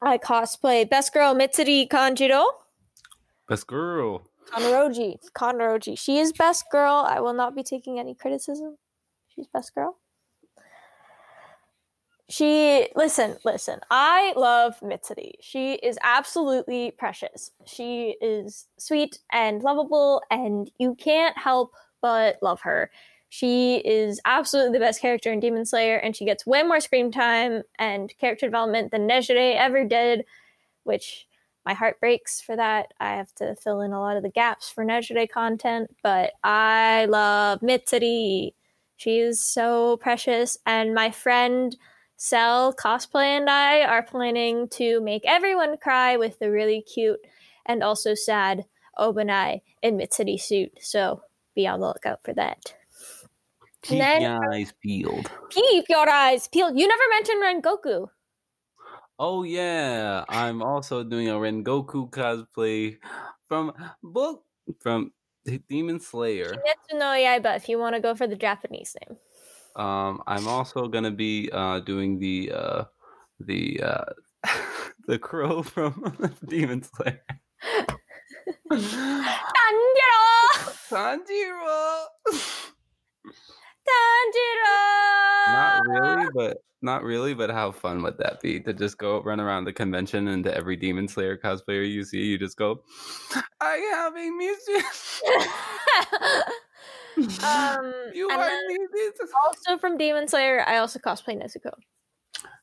[0.00, 2.44] I cosplay Best Girl Mitsuri Kanjiro.
[3.48, 4.22] Best girl.
[4.50, 5.16] Kanroji.
[5.36, 5.98] Kanroji.
[5.98, 7.04] She is best girl.
[7.06, 8.78] I will not be taking any criticism.
[9.28, 9.98] She's best girl.
[12.28, 13.80] She listen, listen.
[13.90, 15.32] I love Mitsuri.
[15.40, 17.50] She is absolutely precious.
[17.66, 22.90] She is sweet and lovable, and you can't help but love her.
[23.28, 27.12] She is absolutely the best character in Demon Slayer, and she gets way more screen
[27.12, 30.24] time and character development than Nejire ever did,
[30.82, 31.28] which
[31.64, 32.92] my heart breaks for that.
[32.98, 37.06] I have to fill in a lot of the gaps for Nejire content, but I
[37.06, 38.54] love Mitsuri.
[38.96, 41.76] She is so precious, and my friend
[42.16, 47.20] Cell Cosplay and I are planning to make everyone cry with the really cute
[47.64, 48.64] and also sad
[48.98, 50.72] Obanai in Mitsuri suit.
[50.80, 51.22] So
[51.60, 52.74] be on the lookout for that.
[53.82, 55.30] Keep then- your eyes peeled.
[55.50, 56.78] Keep your eyes peeled.
[56.78, 58.08] You never mentioned Rengoku.
[59.18, 62.96] Oh yeah, I'm also doing a Rengoku cosplay
[63.48, 64.44] from book
[64.80, 65.12] from
[65.68, 66.56] Demon Slayer.
[66.56, 69.18] Kimetsu no Yaiba if you want to go for the Japanese name.
[69.76, 72.84] Um, I'm also gonna be uh, doing the uh,
[73.40, 74.04] the uh,
[75.06, 76.16] the crow from
[76.48, 77.20] Demon Slayer.
[78.70, 80.24] Tanjiro!
[80.88, 82.04] Sanjiro.
[83.88, 84.76] Tanjiro!
[85.52, 89.40] Not really, but not really, but how fun would that be to just go run
[89.40, 92.82] around the convention and to every Demon Slayer cosplayer you see, you just go,
[93.60, 94.84] I have a music.
[97.44, 99.10] um, you are then
[99.44, 101.72] also from Demon Slayer, I also cosplay Nezuko.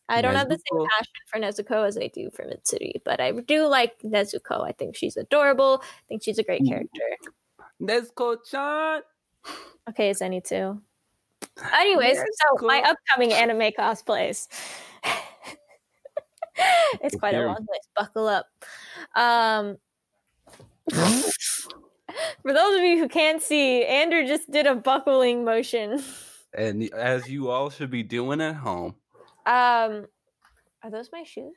[0.09, 3.31] I don't have the same passion for Nezuko as I do for Mitsuri, but I
[3.31, 4.65] do like Nezuko.
[4.65, 5.81] I think she's adorable.
[5.83, 6.69] I think she's a great Mm.
[6.69, 7.17] character.
[7.81, 9.01] Nezuko-chan.
[9.89, 10.81] Okay, any two.
[11.73, 14.47] Anyways, so my upcoming anime cosplays.
[17.01, 17.89] it's quite a long list.
[17.95, 18.47] Buckle up.
[19.15, 19.77] Um,
[20.91, 26.03] for those of you who can't see, Andrew just did a buckling motion.
[26.53, 28.95] And as you all should be doing at home.
[29.47, 30.05] Um,
[30.83, 31.55] are those my shoes?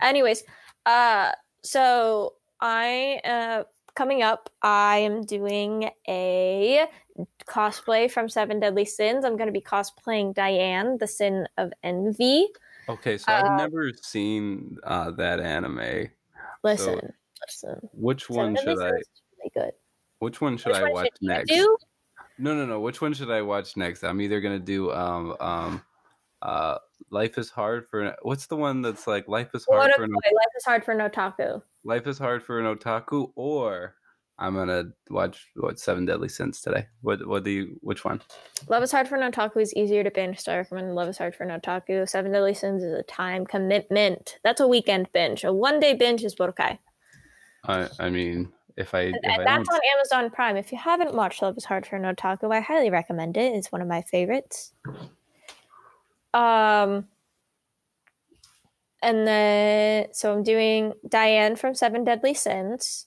[0.00, 0.44] Anyways,
[0.86, 3.64] uh, so I uh
[3.96, 6.86] coming up, I am doing a
[7.46, 9.24] cosplay from Seven Deadly Sins.
[9.24, 12.46] I'm going to be cosplaying Diane, the Sin of Envy.
[12.88, 16.08] Okay, so I've Uh, never seen uh, that anime.
[16.62, 17.12] Listen,
[17.46, 17.88] listen.
[17.92, 18.90] Which one should I?
[18.90, 19.72] Really good.
[20.20, 21.48] Which one should Which I one watch should next?
[21.48, 21.76] do?
[22.38, 22.80] No, no, no.
[22.80, 24.02] Which one should I watch next?
[24.04, 25.82] I'm either gonna do um um
[26.42, 26.78] uh
[27.10, 30.12] Life is hard for what's the one that's like Life is hard What for an,
[30.12, 31.62] life is hard for an otaku.
[31.84, 33.94] Life is hard for an otaku or
[34.38, 36.86] I'm gonna watch what Seven Deadly Sins today.
[37.02, 38.22] What what do you which one?
[38.68, 41.18] Love is hard for an otaku is easier to binge, so I recommend Love is
[41.18, 42.08] hard for an otaku.
[42.08, 44.38] Seven Deadly Sins is a time commitment.
[44.42, 45.44] That's a weekend binge.
[45.44, 46.78] A one day binge is Budokai.
[47.64, 50.56] I I mean if I if I that's on Amazon Prime.
[50.56, 53.54] If you haven't watched Love is Hard for an Otaku, I highly recommend it.
[53.54, 54.72] It's one of my favorites.
[56.34, 57.06] Um
[59.02, 63.06] and then so I'm doing Diane from Seven Deadly Sins.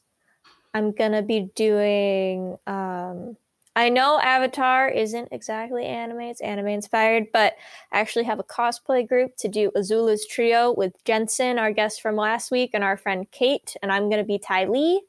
[0.74, 3.38] I'm gonna be doing um
[3.76, 7.56] I know Avatar isn't exactly anime, it's anime inspired, but
[7.92, 12.16] I actually have a cosplay group to do Azula's trio with Jensen, our guest from
[12.16, 15.02] last week, and our friend Kate, and I'm gonna be Ty Lee.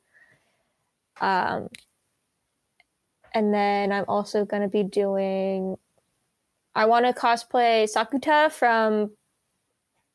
[1.21, 1.69] Um,
[3.35, 5.77] and then I'm also to be doing.
[6.75, 9.11] I want to cosplay Sakuta from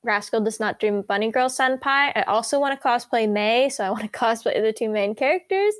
[0.03, 2.11] Rascal Does Not Dream of Bunny Girl Senpai.
[2.15, 5.73] I also want to cosplay Mai, so I want to cosplay the two main characters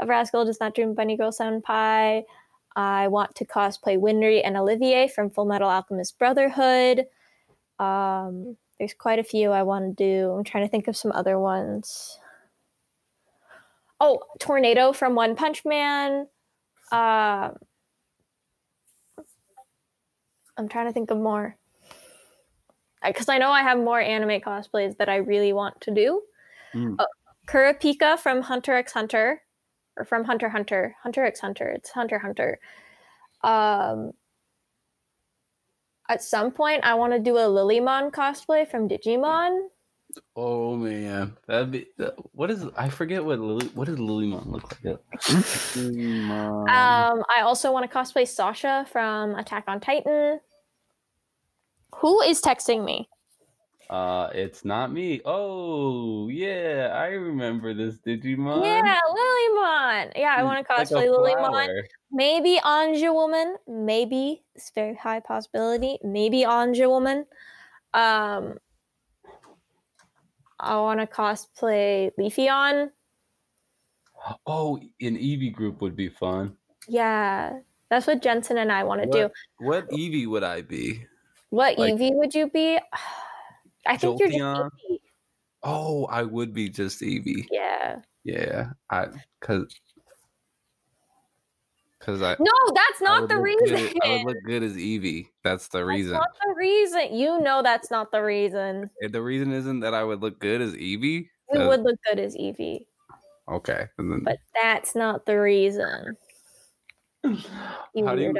[0.00, 2.22] of Rascal Does Not Dream of Bunny Girl Senpai.
[2.74, 7.06] I want to cosplay Winry and Olivier from Full Metal Alchemist Brotherhood.
[7.78, 10.30] Um, there's quite a few I want to do.
[10.30, 12.18] I'm trying to think of some other ones.
[14.00, 16.26] Oh, Tornado from One Punch Man.
[16.90, 17.56] Um,
[20.56, 21.56] I'm trying to think of more.
[23.04, 26.22] Because I know I have more anime cosplays that I really want to do.
[26.74, 26.96] Mm.
[26.98, 27.06] Oh,
[27.46, 29.42] Kurapika from Hunter x Hunter.
[29.96, 30.94] Or from Hunter Hunter.
[31.02, 31.68] Hunter x Hunter.
[31.68, 32.58] It's Hunter Hunter.
[33.42, 34.12] Um,
[36.08, 39.68] at some point, I want to do a Lilymon cosplay from Digimon.
[40.36, 41.86] Oh man, that'd be
[42.32, 44.98] what is I forget what Lily, what does Lilymon look like?
[45.22, 46.68] Lilymon.
[46.68, 50.40] Um, I also want to cosplay Sasha from Attack on Titan.
[51.96, 53.08] Who is texting me?
[53.90, 55.20] Uh, it's not me.
[55.26, 58.64] Oh, yeah, I remember this Digimon.
[58.64, 60.12] Yeah, Lilymon.
[60.16, 61.68] Yeah, I want to cosplay like a Lilymon.
[62.10, 63.56] Maybe Angewomon.
[63.68, 65.98] Maybe it's a very high possibility.
[66.02, 67.26] Maybe Angewomon.
[67.92, 68.56] Um,
[70.62, 72.90] I want to cosplay Leafeon.
[74.46, 76.56] Oh, an Eevee group would be fun.
[76.88, 77.58] Yeah,
[77.90, 79.22] that's what Jensen and I want to do.
[79.58, 81.04] What, what Eevee would I be?
[81.50, 82.78] What Like- Eevee would you be?
[83.86, 84.70] I think you're just Jolteon?
[84.90, 84.98] Eevee.
[85.64, 87.46] Oh, I would be just Eevee.
[87.50, 87.96] Yeah.
[88.24, 89.08] Yeah, I
[89.40, 89.74] cause
[92.02, 92.36] cause I.
[92.38, 93.76] No, that's not the reason.
[93.76, 95.28] Good, I would look good as Eevee.
[95.42, 96.12] That's the That's reason.
[96.12, 97.14] not the reason.
[97.14, 98.90] You know that's not the reason.
[99.00, 101.28] And The reason isn't that I would look good as Eevee.
[101.52, 102.84] You would look good as Eevee.
[103.50, 103.86] Okay.
[103.98, 106.16] And then, but that's not the reason.
[107.94, 108.34] You how do you,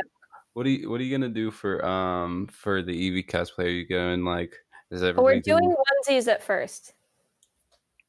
[0.54, 3.64] what are you what are you gonna do for um for the Eevee cosplay?
[3.64, 4.56] Are you going like
[4.90, 5.74] is everybody we're doing
[6.08, 6.92] onesies at first.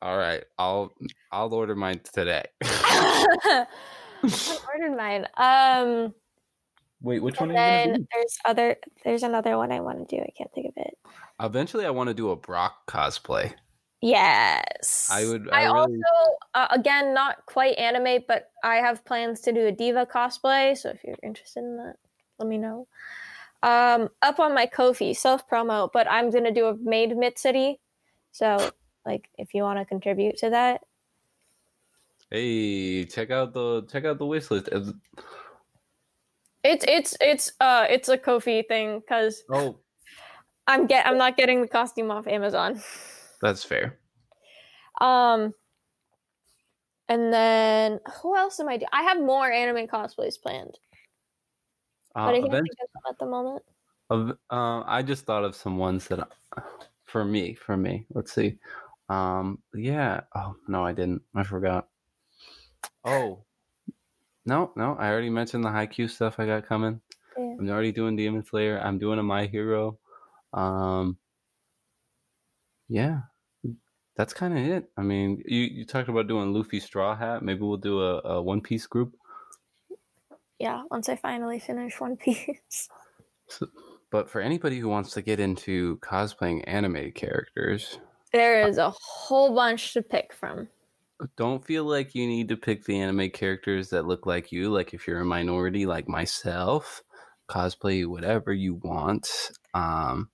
[0.01, 0.43] all right?
[0.58, 0.91] I'll
[1.32, 2.43] I'll order mine today.
[4.24, 5.28] I ordered mine.
[5.38, 6.13] Um,
[7.01, 8.07] Wait, which one and are you then do?
[8.13, 8.78] there's other.
[9.03, 10.21] There's another one I want to do.
[10.21, 10.97] I can't think of it.
[11.39, 13.53] Eventually, I want to do a Brock cosplay.
[14.01, 15.09] Yes.
[15.11, 15.49] I would.
[15.51, 19.67] I, I, really, also, uh, again, not quite anime, but I have plans to do
[19.67, 20.78] a diva cosplay.
[20.78, 21.95] So if you're interested in that,
[22.39, 22.88] let me know.
[23.63, 27.80] Um, up on my Ko-fi self promo, but I'm gonna do a made Mid City.
[28.32, 28.71] So,
[29.05, 30.82] like, if you want to contribute to that,
[32.34, 34.68] Hey, check out the check out the wish list.
[36.64, 39.78] It's it's it's uh it's a Ko-fi thing because Oh,
[40.66, 42.82] I'm get I'm not getting the costume off Amazon.
[43.40, 44.00] that's fair.
[45.00, 45.54] Um,
[47.08, 48.90] and then who else am I doing?
[48.92, 50.80] I have more anime cosplays planned,
[52.16, 53.64] Uh, but I can't think of at the moment.
[54.10, 56.30] Uh, I just thought of some ones that,
[57.04, 58.08] for me, for me.
[58.10, 58.58] Let's see.
[59.10, 60.22] Um, yeah.
[60.36, 61.22] Oh no, I didn't.
[61.36, 61.90] I forgot.
[63.06, 63.44] Oh,
[64.46, 64.96] no, no.
[65.00, 67.02] I already mentioned the Haikyuu stuff I got coming.
[67.38, 67.56] Yeah.
[67.60, 68.80] I'm already doing Demon Slayer.
[68.80, 69.98] I'm doing a My Hero.
[70.54, 71.18] Um,
[72.90, 73.22] yeah,
[74.16, 74.90] that's kind of it.
[74.98, 77.42] I mean, you you talked about doing Luffy Straw Hat.
[77.44, 79.16] Maybe we'll do a, a One Piece group.
[80.60, 82.90] Yeah, once I finally finish One Piece.
[84.12, 87.98] But for anybody who wants to get into cosplaying anime characters,
[88.32, 90.68] There is a whole bunch to pick from.
[91.38, 94.69] Don't feel like you need to pick the anime characters that look like you.
[94.69, 97.01] Like if you're a minority like myself,
[97.49, 99.30] cosplay whatever you want,
[99.74, 100.30] um,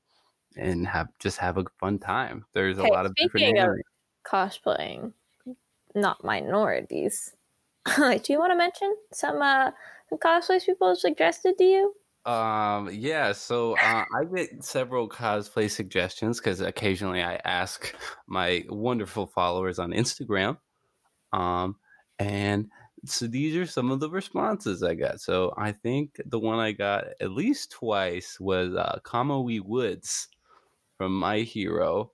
[0.55, 2.45] and have just have a fun time.
[2.53, 3.75] There's a lot of different speaking of-
[4.25, 5.13] Cosplaying,
[5.95, 7.33] not minorities.
[7.95, 9.71] Do you want to mention some uh
[10.09, 11.93] some cosplays people have suggested to you?
[12.25, 17.95] Um, yeah, so uh, I get several cosplay suggestions because occasionally I ask
[18.27, 20.57] my wonderful followers on Instagram.
[21.33, 21.75] Um,
[22.17, 22.69] and
[23.05, 25.21] so these are some of the responses I got.
[25.21, 30.27] So I think the one I got at least twice was uh, Kamui Woods
[30.97, 32.11] from My Hero.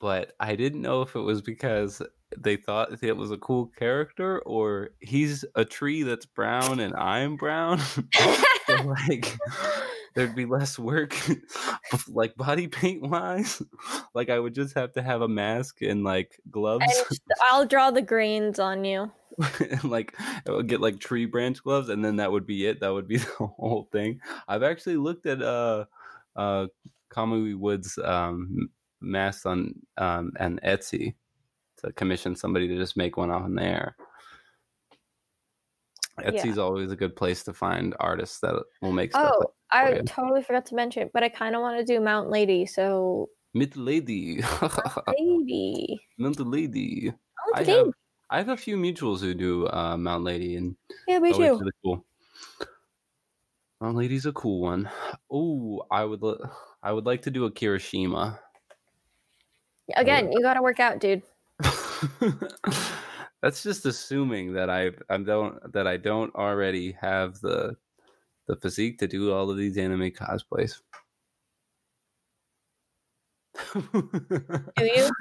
[0.00, 2.02] But I didn't know if it was because
[2.38, 7.36] they thought it was a cool character or he's a tree that's brown and I'm
[7.36, 7.80] brown.
[8.84, 9.36] Like
[10.14, 11.16] there'd be less work
[12.08, 13.62] like body paint wise.
[14.12, 16.84] Like i would just have to have a mask and like gloves.
[16.84, 19.10] And I'll draw the grains on you.
[19.60, 22.80] and like I would get like tree branch gloves and then that would be it.
[22.80, 24.20] That would be the whole thing.
[24.48, 25.84] I've actually looked at uh
[26.34, 26.66] uh
[27.10, 31.14] kamui woods um masks on um and etsy
[31.78, 33.96] to commission somebody to just make one on there
[36.24, 40.02] etsy's always a good place to find artists that will make stuff Oh, I you.
[40.02, 42.66] totally forgot to mention, but I kind of want to do Mount Lady.
[42.66, 44.42] So, Mid lady
[45.18, 46.00] Lady.
[46.18, 47.86] Mount lady oh, I have.
[48.30, 50.76] I have a few mutuals who do uh, Mount Lady, and
[51.08, 51.40] Yeah, me too.
[51.58, 52.04] really cool.
[53.80, 54.88] Mount Lady's a cool one.
[55.30, 56.38] Oh, I would, li-
[56.82, 58.38] I would like to do a Kirishima.
[59.96, 61.22] Again, you got to work out, dude.
[63.42, 67.76] That's just assuming that I, I don't, that I don't already have the,
[68.48, 70.80] the physique to do all of these anime cosplays.
[73.74, 75.10] Do you?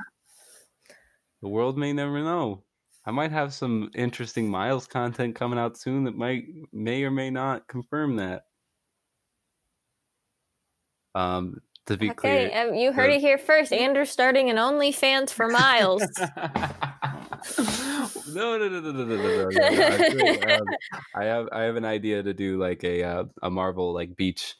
[1.42, 2.66] The world may never know.
[3.06, 6.44] I might have some interesting Miles content coming out soon that might
[6.74, 8.44] may or may not confirm that.
[11.16, 13.72] Um, to be Okay, clear, um, you heard the- it here first.
[13.72, 16.04] Andrew's starting an OnlyFans for Miles.
[18.34, 20.56] no, no, no, no, no, no, no, no.
[20.56, 20.66] Um,
[21.16, 24.56] I have I have an idea to do like a uh, a Marvel like beach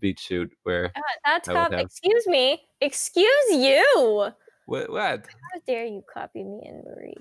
[0.00, 2.62] beach shoot where Uh, That's cop- have- Excuse me.
[2.80, 4.30] Excuse you.
[4.66, 7.14] what what How dare you copy me and Marie?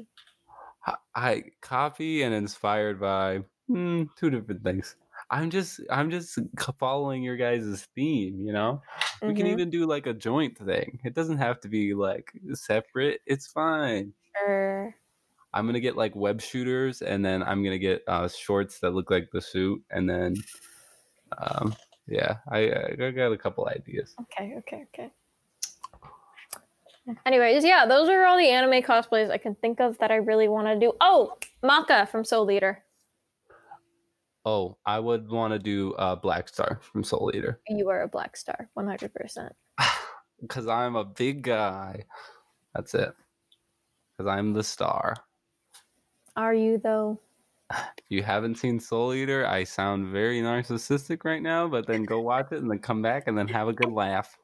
[0.88, 4.96] I- I copy and inspired by hmm, two different things.
[5.32, 6.38] I'm just I'm just
[6.80, 8.82] following your guys' theme, you know.
[9.22, 9.52] We can Mhm.
[9.52, 11.00] even do like a joint thing.
[11.04, 13.22] It doesn't have to be like separate.
[13.26, 14.14] It's fine.
[14.38, 14.96] Sure.
[15.54, 19.12] I'm gonna get like web shooters, and then I'm gonna get uh, shorts that look
[19.12, 20.36] like the suit, and then
[21.38, 21.76] um,
[22.08, 24.16] yeah, I, I got a couple ideas.
[24.22, 25.12] Okay, okay, okay.
[27.26, 30.48] Anyways, yeah, those are all the anime cosplays I can think of that I really
[30.48, 30.94] want to do.
[31.02, 32.84] Oh, Maka from Soul Eater.
[34.46, 38.08] Oh, I would want to do uh, Black Star from Soul Eater You are a
[38.08, 39.50] black star, 100%.
[40.42, 42.04] because I'm a big guy.
[42.76, 43.14] That's it.
[44.24, 45.16] Because I'm the star.
[46.38, 47.20] Are you, though?
[47.72, 52.22] If you haven't seen Soul Eater, I sound very narcissistic right now, but then go
[52.22, 54.38] watch it and then come back and then have a good laugh.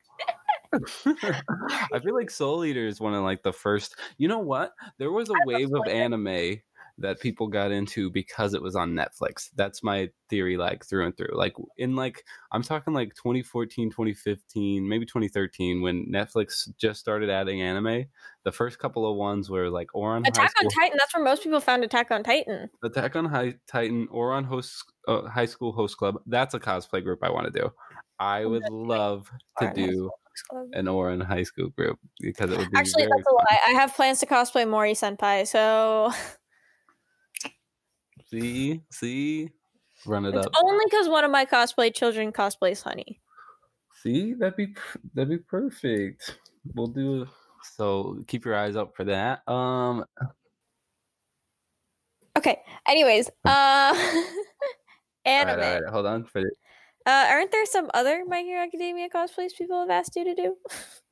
[1.06, 3.96] I feel like Soul Eater is one of like the first.
[4.18, 4.74] You know what?
[4.98, 6.60] There was a wave of anime
[7.02, 9.50] that people got into because it was on Netflix.
[9.56, 11.32] That's my theory like through and through.
[11.34, 17.62] Like in like I'm talking like 2014, 2015, maybe 2013 when Netflix just started adding
[17.62, 18.06] anime.
[18.44, 20.98] The first couple of ones were like Ouran Attack on Titan.
[20.98, 22.70] That's where most people found Attack on Titan.
[22.84, 26.16] Attack on High Titan, Ouran Host uh, High School Host Club.
[26.26, 27.72] That's a cosplay group I want to do.
[28.20, 30.12] I would love to do
[30.74, 33.34] an Ouran High School group because it would be actually that's fun.
[33.34, 33.60] a lie.
[33.68, 36.12] I have plans to cosplay Mori Senpai, so
[38.30, 39.50] see, see,
[40.06, 40.54] run it it's up.
[40.64, 43.20] Only because one of my cosplay children cosplays Honey.
[44.02, 44.76] See, that'd be
[45.14, 46.38] that'd be perfect.
[46.74, 47.28] We'll do
[47.76, 48.18] so.
[48.28, 49.48] Keep your eyes out for that.
[49.48, 50.06] Um.
[52.38, 52.60] Okay.
[52.88, 53.94] Anyways, uh,
[55.26, 55.50] anime.
[55.50, 56.54] All right, all right, hold on for it.
[57.06, 60.56] Uh, aren't there some other My Hero Academia cosplays people have asked you to do?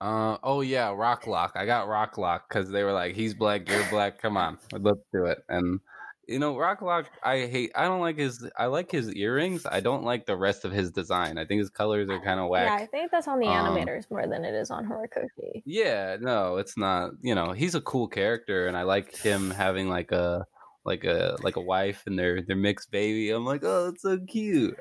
[0.00, 1.52] Uh oh yeah, Rock Lock.
[1.56, 4.20] I got Rock Lock because they were like, "He's black, you're black.
[4.20, 5.80] Come on, let's do it." And
[6.26, 7.06] you know, Rock Lock.
[7.22, 7.72] I hate.
[7.74, 8.48] I don't like his.
[8.56, 9.66] I like his earrings.
[9.66, 11.36] I don't like the rest of his design.
[11.36, 12.66] I think his colors are kind of whack.
[12.66, 15.62] Yeah, I think that's on the um, animators more than it is on Horikoshi.
[15.66, 17.10] Yeah, no, it's not.
[17.20, 20.46] You know, he's a cool character, and I like him having like a
[20.84, 23.30] like a like a wife and their their mixed baby.
[23.30, 24.76] I'm like, oh, it's so cute.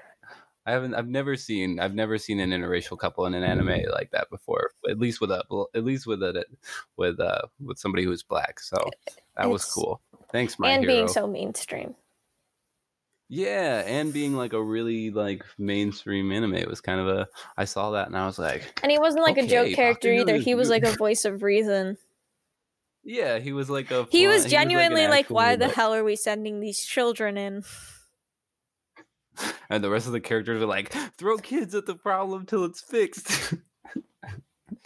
[0.70, 0.93] I haven't.
[0.93, 1.80] I've never seen.
[1.80, 4.70] I've never seen an interracial couple in an anime like that before.
[4.88, 5.43] At least with a.
[5.74, 6.45] At least with a.
[6.95, 7.41] With uh.
[7.59, 8.59] With somebody who's black.
[8.59, 8.78] So
[9.36, 9.99] that it's, was cool.
[10.32, 10.93] Thanks, my and hero.
[10.93, 11.95] being so mainstream.
[13.30, 16.53] Yeah, and being like a really like mainstream anime.
[16.53, 17.28] It was kind of a.
[17.57, 18.80] I saw that and I was like.
[18.84, 20.38] And he wasn't like okay, a joke character either.
[20.38, 21.97] He was like a voice of reason.
[23.03, 24.07] Yeah, he was like a.
[24.11, 27.38] He was genuinely he was like, like "Why the hell are we sending these children
[27.38, 27.63] in?"
[29.69, 32.81] And the rest of the characters are like, throw kids at the problem till it's
[32.81, 33.53] fixed.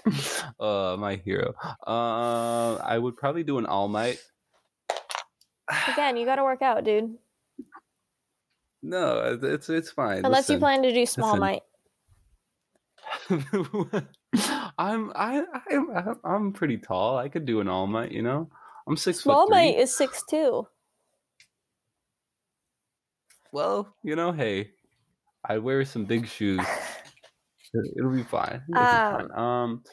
[0.60, 1.54] uh, my hero.
[1.86, 4.20] Uh, I would probably do an All Might.
[5.94, 7.16] Again, you got to work out, dude.
[8.82, 10.26] No, it's it's fine.
[10.26, 11.40] Unless listen, you plan to do Small listen.
[11.40, 11.64] Might.
[14.78, 17.18] I'm I I'm I'm pretty tall.
[17.18, 18.12] I could do an All Might.
[18.12, 18.50] You know,
[18.86, 19.20] I'm six.
[19.20, 20.68] Small Might is six two
[23.54, 24.72] well, you know, hey,
[25.48, 26.60] I wear some big shoes.
[27.98, 28.62] It'll be fine.
[28.70, 29.40] It'll um, be fine.
[29.40, 29.84] um,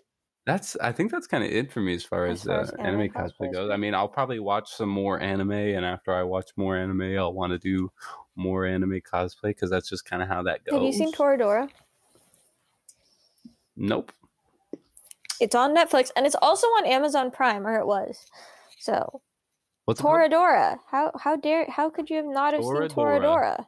[0.47, 3.03] that's I think that's kind of it for me as far as, as uh, anime,
[3.03, 3.71] anime cosplay goes.
[3.71, 7.35] I mean, I'll probably watch some more anime, and after I watch more anime, I'll
[7.35, 7.93] want to do
[8.35, 10.75] more anime cosplay because that's just kind of how that goes.
[10.75, 11.69] Have you seen Toradora?
[13.77, 14.11] Nope.
[15.39, 18.27] It's on Netflix, and it's also on Amazon Prime, or it was.
[18.79, 19.21] So
[19.91, 20.79] What's Toradora?
[20.89, 22.89] How how dare how could you have not have Toradora.
[22.89, 23.67] seen Toradora?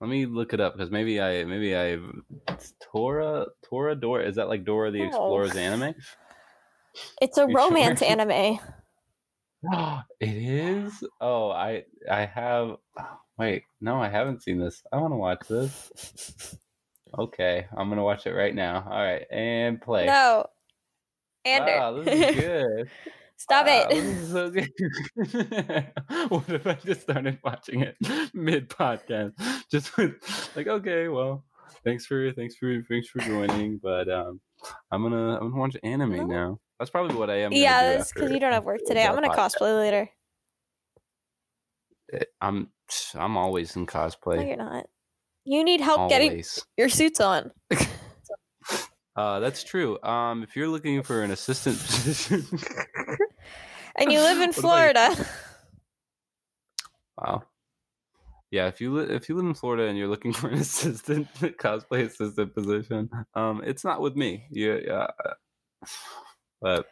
[0.00, 1.98] Let me look it up because maybe I maybe I
[2.80, 5.06] Tora Toradora is that like Dora the oh.
[5.06, 5.94] Explorer's anime?
[7.20, 8.08] It's a romance sure?
[8.10, 8.58] anime.
[10.20, 11.04] it is.
[11.20, 12.76] Oh, I I have.
[13.36, 14.82] Wait, no, I haven't seen this.
[14.94, 16.56] I want to watch this.
[17.18, 18.82] Okay, I'm gonna watch it right now.
[18.90, 20.06] All right, and play.
[20.06, 20.46] No,
[21.44, 21.76] Ander.
[21.76, 22.90] Wow, this is good.
[23.42, 24.72] Stop wow, it.
[26.28, 27.96] What if I just started watching it
[28.34, 29.32] mid podcast?
[29.68, 30.14] Just with
[30.56, 31.44] like, okay, well,
[31.84, 34.40] thanks for thanks for thanks for joining, but um,
[34.92, 36.26] I'm gonna I'm gonna watch anime no.
[36.26, 36.60] now.
[36.78, 37.50] That's probably what I am.
[37.50, 39.04] Yeah, that's because you don't have work today.
[39.04, 39.56] I'm gonna podcast.
[39.56, 40.08] cosplay later.
[42.12, 42.68] Eh, I'm
[43.16, 44.36] I'm always in cosplay.
[44.36, 44.86] No, you're not.
[45.44, 46.12] You need help always.
[46.12, 46.44] getting
[46.76, 47.50] your suits on.
[49.14, 50.02] Uh, that's true.
[50.02, 52.46] Um, if you're looking for an assistant position,
[53.96, 55.14] and you live in Florida.
[57.16, 57.42] Wow.
[58.50, 61.26] Yeah, if you li- if you live in Florida and you're looking for an assistant
[61.34, 64.46] cosplay assistant position, um, it's not with me.
[64.50, 65.06] Yeah, yeah.
[66.60, 66.86] But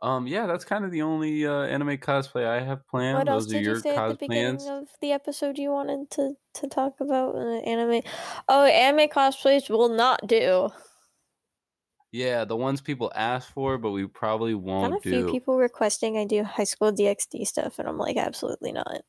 [0.00, 3.18] um, yeah, that's kind of the only uh, anime cosplay I have planned.
[3.18, 4.66] What Those else did you say at the beginning plans.
[4.68, 8.02] of the episode you wanted to to talk about uh, anime?
[8.48, 10.70] Oh, anime cosplays will not do.
[12.12, 16.16] Yeah, the ones people ask for, but we probably won't Got a few people requesting
[16.16, 19.02] I do high school DxD stuff, and I'm like, absolutely not.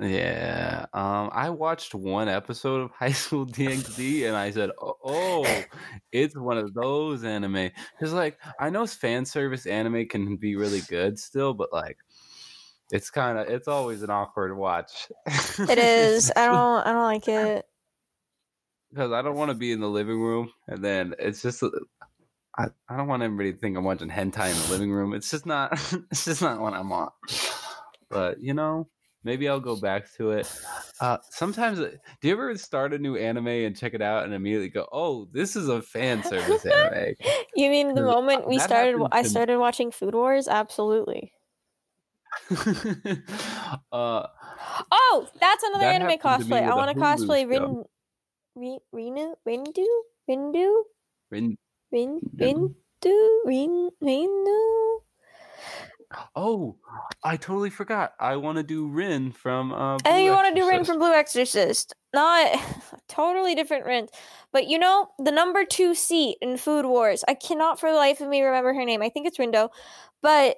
[0.00, 5.62] Yeah, um, I watched one episode of High School DxD, and I said, "Oh, oh
[6.10, 10.80] it's one of those anime." Because, like, I know fan service anime can be really
[10.88, 11.98] good still, but like,
[12.90, 15.08] it's kind of it's always an awkward watch.
[15.60, 16.32] it is.
[16.34, 16.86] I don't.
[16.86, 17.66] I don't like it
[18.94, 21.70] because I don't want to be in the living room and then it's just uh,
[22.56, 25.14] I, I don't want everybody to think I'm watching hentai in the living room.
[25.14, 25.72] It's just not
[26.10, 27.12] it's just not what I want.
[28.10, 28.90] But you know,
[29.24, 30.48] maybe I'll go back to it.
[31.00, 34.32] Uh, sometimes, uh, do you ever start a new anime and check it out and
[34.34, 37.14] immediately go, "Oh, this is a fan service anime"?
[37.56, 39.00] You mean the Uh, moment we that started?
[39.12, 39.28] I me.
[39.30, 40.48] started watching Food Wars.
[40.48, 41.32] Absolutely.
[43.92, 44.26] uh,
[44.90, 46.62] Oh, that's another That anime happened to me cosplay.
[46.62, 47.48] I want to cosplay.
[47.48, 47.84] Rin,
[48.54, 49.86] Rin, Rinu, Rindu,
[50.28, 50.82] Rindu,
[51.30, 51.58] Rin-
[51.90, 52.74] Rin, Rin-
[53.04, 54.44] Rindu, Rin,
[56.36, 56.76] oh,
[57.22, 58.14] I totally forgot.
[58.20, 59.72] I want to do Rin from.
[59.72, 61.94] Uh, And you want to do Rin from Blue Exorcist.
[62.12, 62.60] Not
[63.08, 64.08] totally different Rin.
[64.52, 68.20] But you know, the number two seat in Food Wars, I cannot for the life
[68.20, 69.02] of me remember her name.
[69.02, 69.70] I think it's Rindo.
[70.22, 70.56] But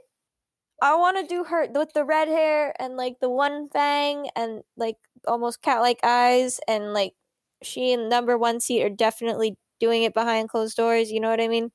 [0.82, 4.62] I want to do her with the red hair and like the one fang and
[4.76, 6.60] like almost cat like eyes.
[6.68, 7.14] And like
[7.62, 11.10] she and number one seat are definitely doing it behind closed doors.
[11.10, 11.70] You know what I mean?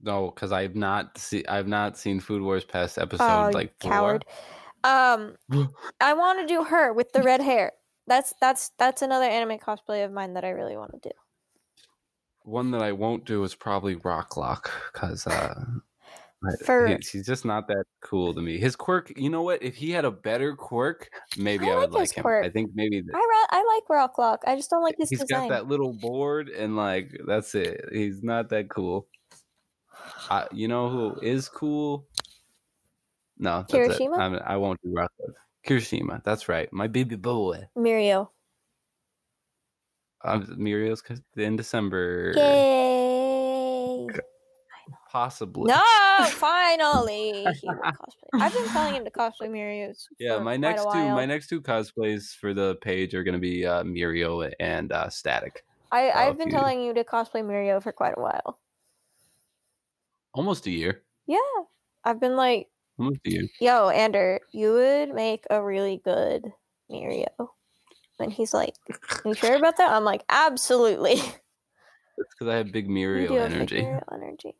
[0.00, 3.90] No, because I've not see I've not seen Food Wars past episode Oh, like four.
[3.90, 4.24] coward.
[4.84, 5.36] Um,
[6.00, 7.72] I want to do her with the red hair.
[8.06, 11.14] That's that's that's another anime cosplay of mine that I really want to do.
[12.42, 15.54] One that I won't do is probably Rock Lock because uh,
[16.64, 18.58] For- he- he's just not that cool to me.
[18.58, 19.62] His quirk, you know what?
[19.62, 22.22] If he had a better quirk, maybe I I, would like him.
[22.22, 22.44] quirk.
[22.44, 24.42] I think maybe th- I ra- I like Rock Clock.
[24.46, 25.48] I just don't like his he's design.
[25.48, 27.86] got that little board and like that's it.
[27.92, 29.06] He's not that cool.
[30.30, 32.06] I, you know who is cool?
[33.38, 33.64] No.
[33.68, 34.18] Kirishima?
[34.18, 35.34] I'm, I won't do Rocklock.
[35.66, 36.72] Kirishima, that's right.
[36.72, 37.64] My baby boy.
[37.76, 38.28] Mirio.
[40.22, 41.02] Um, Mirio's
[41.36, 42.32] in December.
[42.36, 42.93] Yay!
[45.14, 45.68] Possibly.
[45.70, 45.80] No,
[46.32, 48.42] finally he will cosplay.
[48.42, 49.94] I've been telling him to cosplay Mirio.
[50.18, 53.84] Yeah, my next two my next two cosplays for the page are gonna be uh,
[53.84, 55.62] Mirio and uh, Static.
[55.92, 58.58] I Oh, I've been you- telling you to cosplay Mirio for quite a while.
[60.34, 61.04] Almost a year.
[61.28, 61.38] Yeah,
[62.02, 62.66] I've been like,
[62.98, 63.44] Almost a year.
[63.60, 66.42] "Yo, Ander, you would make a really good
[66.90, 67.28] Mirio."
[68.18, 68.74] And he's like,
[69.24, 71.20] "You sure about that?" I'm like, "Absolutely."
[72.16, 73.82] It's because I have big big energy.
[73.82, 74.54] Mirio energy.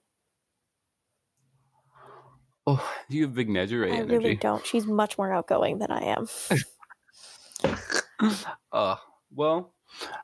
[2.67, 4.17] Oh, you have big Nejire I energy.
[4.17, 4.65] really don't.
[4.67, 6.29] She's much more outgoing than I am.
[8.73, 8.97] uh,
[9.35, 9.75] well,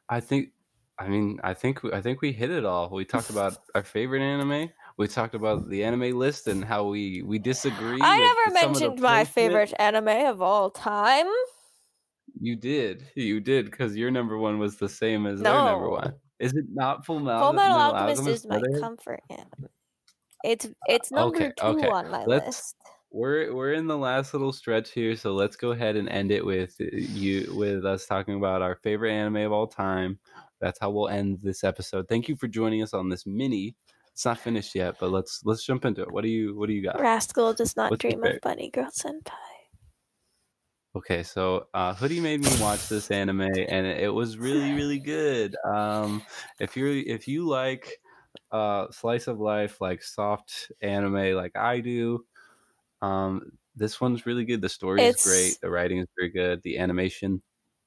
[0.08, 0.50] I think.
[0.98, 2.90] I mean, I think I think we hit it all.
[2.90, 4.70] We talked about our favorite anime.
[4.98, 8.00] We talked about the anime list and how we we disagree.
[8.02, 11.26] I with never some of the mentioned my favorite anime of all time.
[12.38, 13.06] You did.
[13.14, 16.14] You did because your number one was the same as their number one.
[16.38, 19.68] Is it not Full Metal, Full Metal Metal Alchemist is my comfort anime.
[20.44, 21.88] It's it's number okay, two okay.
[21.88, 22.76] on my Let's- list.
[23.12, 26.46] We're we're in the last little stretch here, so let's go ahead and end it
[26.46, 30.20] with uh, you with us talking about our favorite anime of all time.
[30.60, 32.06] That's how we'll end this episode.
[32.08, 33.74] Thank you for joining us on this mini.
[34.12, 36.12] It's not finished yet, but let's let's jump into it.
[36.12, 37.00] What do you what do you got?
[37.00, 38.40] Rascal does not What's dream of?
[38.42, 39.32] Bunny Girl Senpai.
[40.94, 45.56] Okay, so uh, Hoodie made me watch this anime, and it was really, really good.
[45.64, 46.22] Um,
[46.60, 47.98] if you're if you like
[48.50, 52.24] uh, slice of life, like soft anime, like I do,
[53.02, 54.60] um, this one's really good.
[54.60, 55.60] The story It's- is great.
[55.62, 56.62] The writing is very good.
[56.62, 57.42] The animation,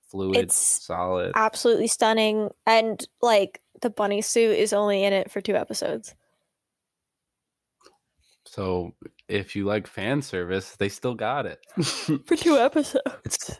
[0.09, 1.33] fluid, It's solid.
[1.35, 6.15] Absolutely stunning, and like the bunny suit is only in it for two episodes.
[8.45, 8.93] So
[9.27, 11.59] if you like fan service, they still got it.
[12.25, 13.01] For two episodes.
[13.25, 13.59] it's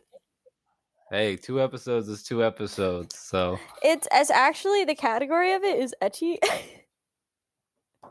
[1.14, 3.18] hey, two episodes is two episodes.
[3.18, 6.38] So It's as actually the category of it is ecchi.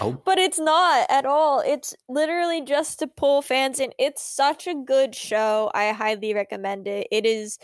[0.00, 1.60] oh, But it's not at all.
[1.60, 3.92] It's literally just to pull fans in.
[3.98, 5.70] It's such a good show.
[5.72, 7.06] I highly recommend it.
[7.12, 7.58] It is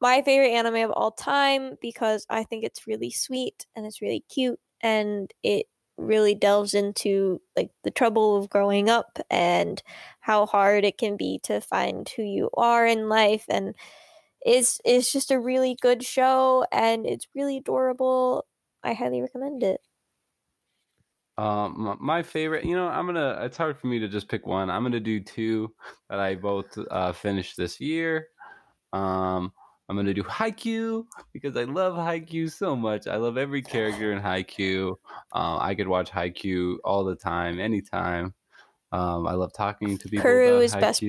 [0.00, 4.24] my favorite anime of all time because I think it's really sweet and it's really
[4.28, 5.66] cute and it
[5.96, 9.82] really delves into like the trouble of growing up and
[10.20, 13.74] how hard it can be to find who you are in life and
[14.46, 18.46] it's it's just a really good show and it's really adorable.
[18.82, 19.80] I highly recommend it.
[21.38, 23.40] Um, my, favorite, you know, I'm gonna.
[23.42, 24.70] It's hard for me to just pick one.
[24.70, 25.74] I'm gonna do two
[26.08, 28.28] that I both uh, finished this year.
[28.92, 29.52] Um,
[29.88, 33.06] I'm gonna do Haikyuu because I love Haikyuu so much.
[33.06, 34.90] I love every character in Haikyuu.
[35.32, 38.34] Um, I could watch Haikyuu all the time, anytime.
[38.92, 40.24] Um, I love talking to people.
[40.24, 41.08] Kuroo about is best Haikyuu.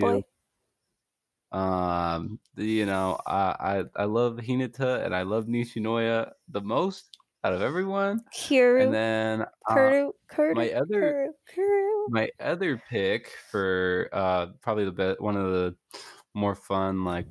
[1.52, 1.58] boy.
[1.58, 7.54] Um, you know, I, I I love Hinata and I love Nishinoya the most out
[7.54, 8.22] of everyone.
[8.36, 8.84] Kuroo.
[8.84, 12.10] And then uh, Kuroo, Kuroo, my other- Kuroo.
[12.10, 15.76] my other pick for uh probably the best one of the
[16.34, 17.26] more fun like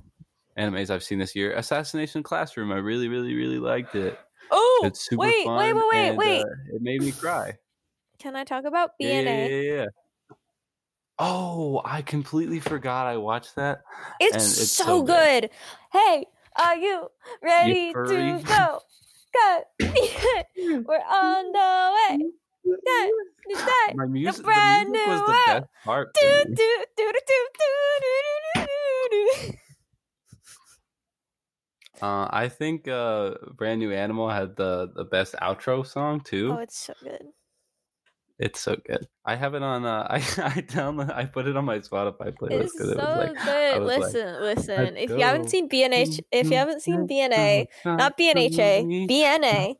[0.59, 2.72] animes I've seen this year, Assassination Classroom.
[2.72, 4.18] I really, really, really liked it.
[4.50, 5.59] Oh, It's super wait, fun.
[5.59, 6.42] wait, wait, wait, and, wait.
[6.42, 7.54] uh, it made me cry.
[8.18, 9.24] Can I talk about BNA?
[9.24, 9.84] yeah, yeah, yeah.
[11.18, 13.82] Oh, I completely forgot I watched that.
[14.20, 15.42] It's, And it's so, so good.
[15.42, 15.50] good.
[15.92, 16.26] Hey,
[16.57, 17.09] are you
[17.42, 18.80] ready to go?
[19.34, 19.62] Go.
[19.80, 22.26] We're on the way.
[22.84, 23.92] That.
[23.94, 26.14] My music, the brand music was the best part.
[26.14, 26.57] Do, for do, me.
[26.57, 27.70] do, do, do, do, do,
[28.57, 29.57] do, do, do.
[32.03, 36.53] Uh, I think uh, Brand New Animal had the the best outro song too.
[36.53, 37.28] Oh, it's so good.
[38.38, 39.09] It's so good.
[39.24, 39.86] I have it on.
[39.86, 41.14] Uh, I I download.
[41.14, 43.44] I put it on my Spotify playlist It's because so it was like.
[43.44, 43.80] good.
[43.80, 44.94] was like, listen, listen.
[44.94, 49.74] "Let's If you haven't seen BNH, if you haven't seen BNA, not BNHA, BNA,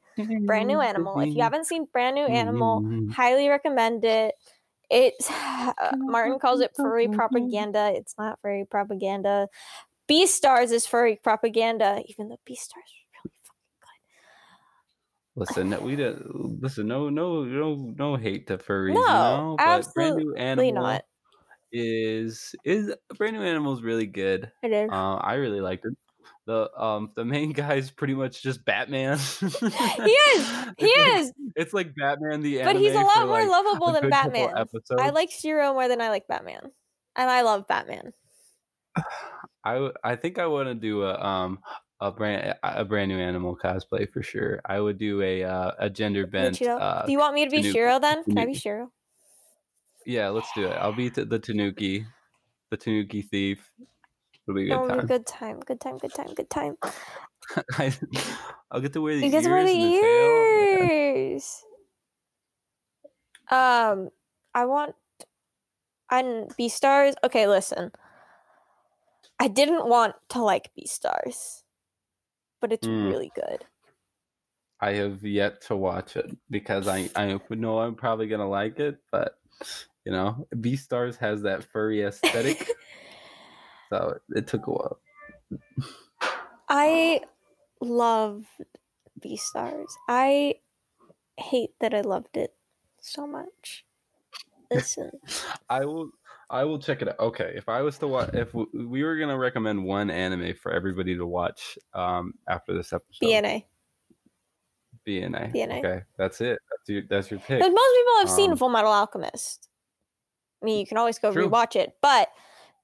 [0.47, 1.21] Brand New Animal.
[1.21, 4.35] If you haven't seen Brand New Animal, highly recommend it.
[4.89, 7.93] It's uh, Martin calls it furry propaganda.
[7.95, 9.49] It's not furry propaganda.
[10.09, 14.07] Beastars is furry propaganda, even though Beastars is really fucking
[15.35, 15.75] good.
[15.75, 16.23] Listen, we did.
[16.31, 18.95] Listen, no, no, no, no hate to furries.
[18.95, 20.35] No, you know, but Brand New.
[20.35, 21.03] Animal not.
[21.73, 24.51] is is Brand New Animal is really good.
[24.63, 24.91] It is.
[24.91, 25.95] Uh, I really liked it.
[26.47, 29.19] The um the main guy is pretty much just Batman.
[29.19, 30.53] He is.
[30.79, 31.33] He is.
[31.57, 34.51] It's like Batman the But he's a lot more like, lovable than Batman.
[34.99, 36.61] I like Shiro more than I like Batman.
[37.17, 38.13] And I love Batman.
[39.67, 41.59] I I think I want to do a um
[42.01, 44.61] a brand a brand new animal cosplay for sure.
[44.65, 46.61] I would do a uh, a gender bent.
[46.63, 48.23] Uh, Do you want me to be Tanuki- Shiro then?
[48.25, 48.93] Can I be Shiro?
[50.07, 50.73] yeah, let's do it.
[50.73, 52.07] I'll be t- the Tanuki,
[52.71, 53.71] the Tanuki thief.
[54.47, 54.87] It'll be a good time.
[54.87, 55.07] time.
[55.07, 55.59] Good time.
[55.67, 55.99] Good time.
[55.99, 56.35] Good time.
[56.35, 56.77] Good time.
[57.79, 57.93] I,
[58.71, 61.63] I'll get to wear the You get ears to wear the and the ears.
[63.51, 64.11] Um,
[64.55, 64.95] I want
[66.11, 67.15] and Beastars.
[67.25, 67.91] Okay, listen.
[69.39, 71.63] I didn't want to like Beastars,
[72.61, 73.11] but it's Mm.
[73.11, 73.67] really good.
[74.81, 78.99] I have yet to watch it because I I know I'm probably gonna like it,
[79.11, 79.39] but
[80.05, 82.69] you know, Beastars has that furry aesthetic,
[83.93, 85.01] so it took a while.
[86.69, 87.23] I
[87.81, 88.47] love
[89.21, 89.91] Beastars.
[90.09, 90.57] I
[91.39, 92.55] hate that I loved it
[93.01, 93.85] so much.
[94.71, 95.21] Listen,
[95.69, 96.11] I will
[96.49, 97.19] I will check it out.
[97.19, 101.17] Okay, if I was to watch, if we were gonna recommend one anime for everybody
[101.17, 103.65] to watch, um, after this episode, BNA.
[105.07, 105.53] BNA.
[105.53, 105.79] BNA.
[105.79, 106.59] Okay, that's it.
[106.71, 107.59] That's your that's your pick.
[107.59, 109.69] Because most people have seen Um, Full Metal Alchemist.
[110.63, 111.49] I mean, you can always go True.
[111.49, 112.29] rewatch it, but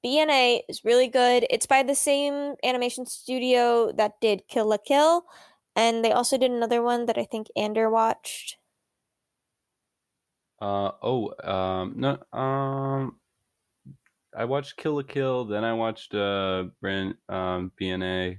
[0.04, 1.46] BNA is really good.
[1.48, 5.24] It's by the same animation studio that did Kill la Kill,
[5.76, 8.58] and they also did another one that I think Ander watched.
[10.60, 13.16] Uh oh, um, no, um,
[14.37, 18.39] I watched Kill la Kill, then I watched uh brand um BNA.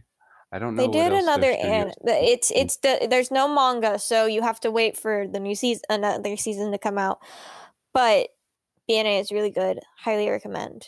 [0.51, 0.83] I don't know.
[0.83, 4.97] They what did another it's it's the there's no manga, so you have to wait
[4.97, 7.19] for the new season another season to come out.
[7.93, 8.29] But
[8.89, 9.79] BNA is really good.
[9.97, 10.87] Highly recommend.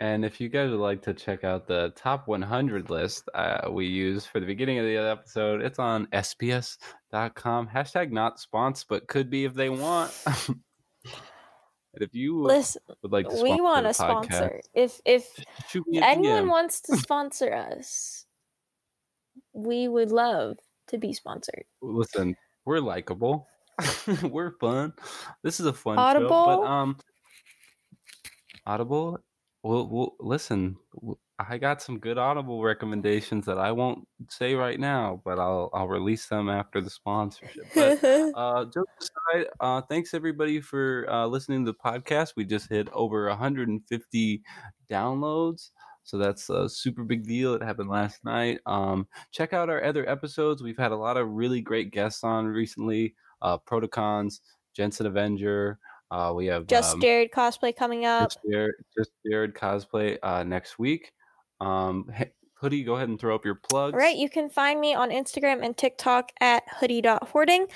[0.00, 3.86] And if you guys would like to check out the top 100 list uh, we
[3.86, 7.68] use for the beginning of the episode, it's on sbs.com.
[7.68, 10.12] Hashtag not sponsor, but could be if they want.
[11.98, 14.60] and if you Listen, would like to we want a sponsor.
[14.72, 15.28] If if
[15.68, 16.48] shoot me a anyone DM.
[16.48, 18.24] wants to sponsor us,
[19.52, 21.64] we would love to be sponsored.
[21.82, 23.48] Listen, we're likable.
[24.22, 24.92] we're fun.
[25.42, 26.28] This is a fun show.
[26.28, 26.98] But um,
[28.64, 29.18] Audible.
[29.68, 30.78] Well, well, listen.
[31.38, 35.86] I got some good Audible recommendations that I won't say right now, but I'll I'll
[35.86, 37.66] release them after the sponsorship.
[37.74, 38.02] But
[38.34, 42.32] uh, aside, uh, thanks everybody for uh, listening to the podcast.
[42.34, 44.42] We just hit over 150
[44.90, 45.68] downloads,
[46.02, 47.52] so that's a super big deal.
[47.52, 48.60] It happened last night.
[48.64, 50.62] Um, check out our other episodes.
[50.62, 53.16] We've had a lot of really great guests on recently.
[53.42, 54.40] Uh, Protocons,
[54.74, 55.78] Jensen Avenger.
[56.10, 58.30] Uh, we have Just um, Jared cosplay coming up.
[58.30, 61.12] just Jared, just Jared cosplay uh, next week.
[61.60, 63.94] Um, hey, Hoodie, go ahead and throw up your plugs.
[63.94, 67.66] All right, you can find me on Instagram and TikTok at hoodie.hoarding.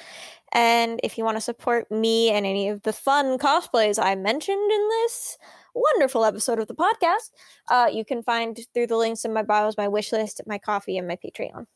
[0.53, 4.73] And if you want to support me and any of the fun cosplays I mentioned
[4.73, 5.39] in this
[5.75, 7.31] wonderful episode of the podcast,
[7.71, 10.99] uh, you can find through the links in my bios my wish list, my Ko-fi,
[10.99, 11.67] and my Patreon.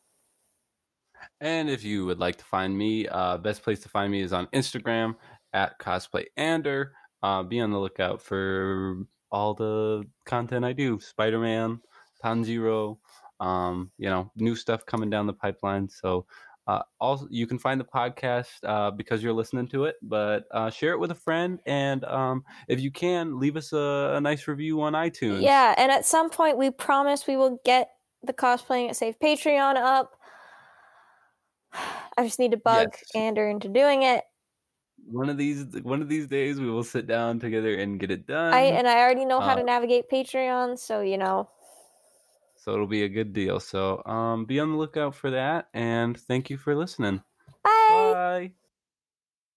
[1.40, 4.32] And if you would like to find me, uh, best place to find me is
[4.32, 5.14] on Instagram
[5.53, 6.90] at cosplayander.
[7.22, 8.99] Uh, be on the lookout for
[9.32, 11.01] all the content I do.
[11.01, 11.80] Spider Man,
[12.22, 12.99] Tanjiro,
[13.40, 15.88] um, you know, new stuff coming down the pipeline.
[15.88, 16.26] So
[16.66, 20.68] uh, also you can find the podcast uh, because you're listening to it, but uh,
[20.70, 24.49] share it with a friend, and um, if you can, leave us a, a nice
[24.49, 25.42] review on iTunes.
[25.42, 27.90] Yeah, and at some point we promise we will get
[28.24, 30.16] the Cosplaying it Safe Patreon up.
[32.18, 33.05] I just need to bug Yes.
[33.14, 34.24] Ander into doing it.
[35.11, 38.26] One of these one of these days we will sit down together and get it
[38.26, 38.52] done.
[38.54, 41.48] I and I already know how Uh, to navigate Patreon, so you know.
[42.57, 43.61] so it'll be a good deal.
[43.61, 47.22] So um, be on the lookout for that, and thank you for listening.
[47.62, 48.11] Bye.
[48.12, 48.65] Bye.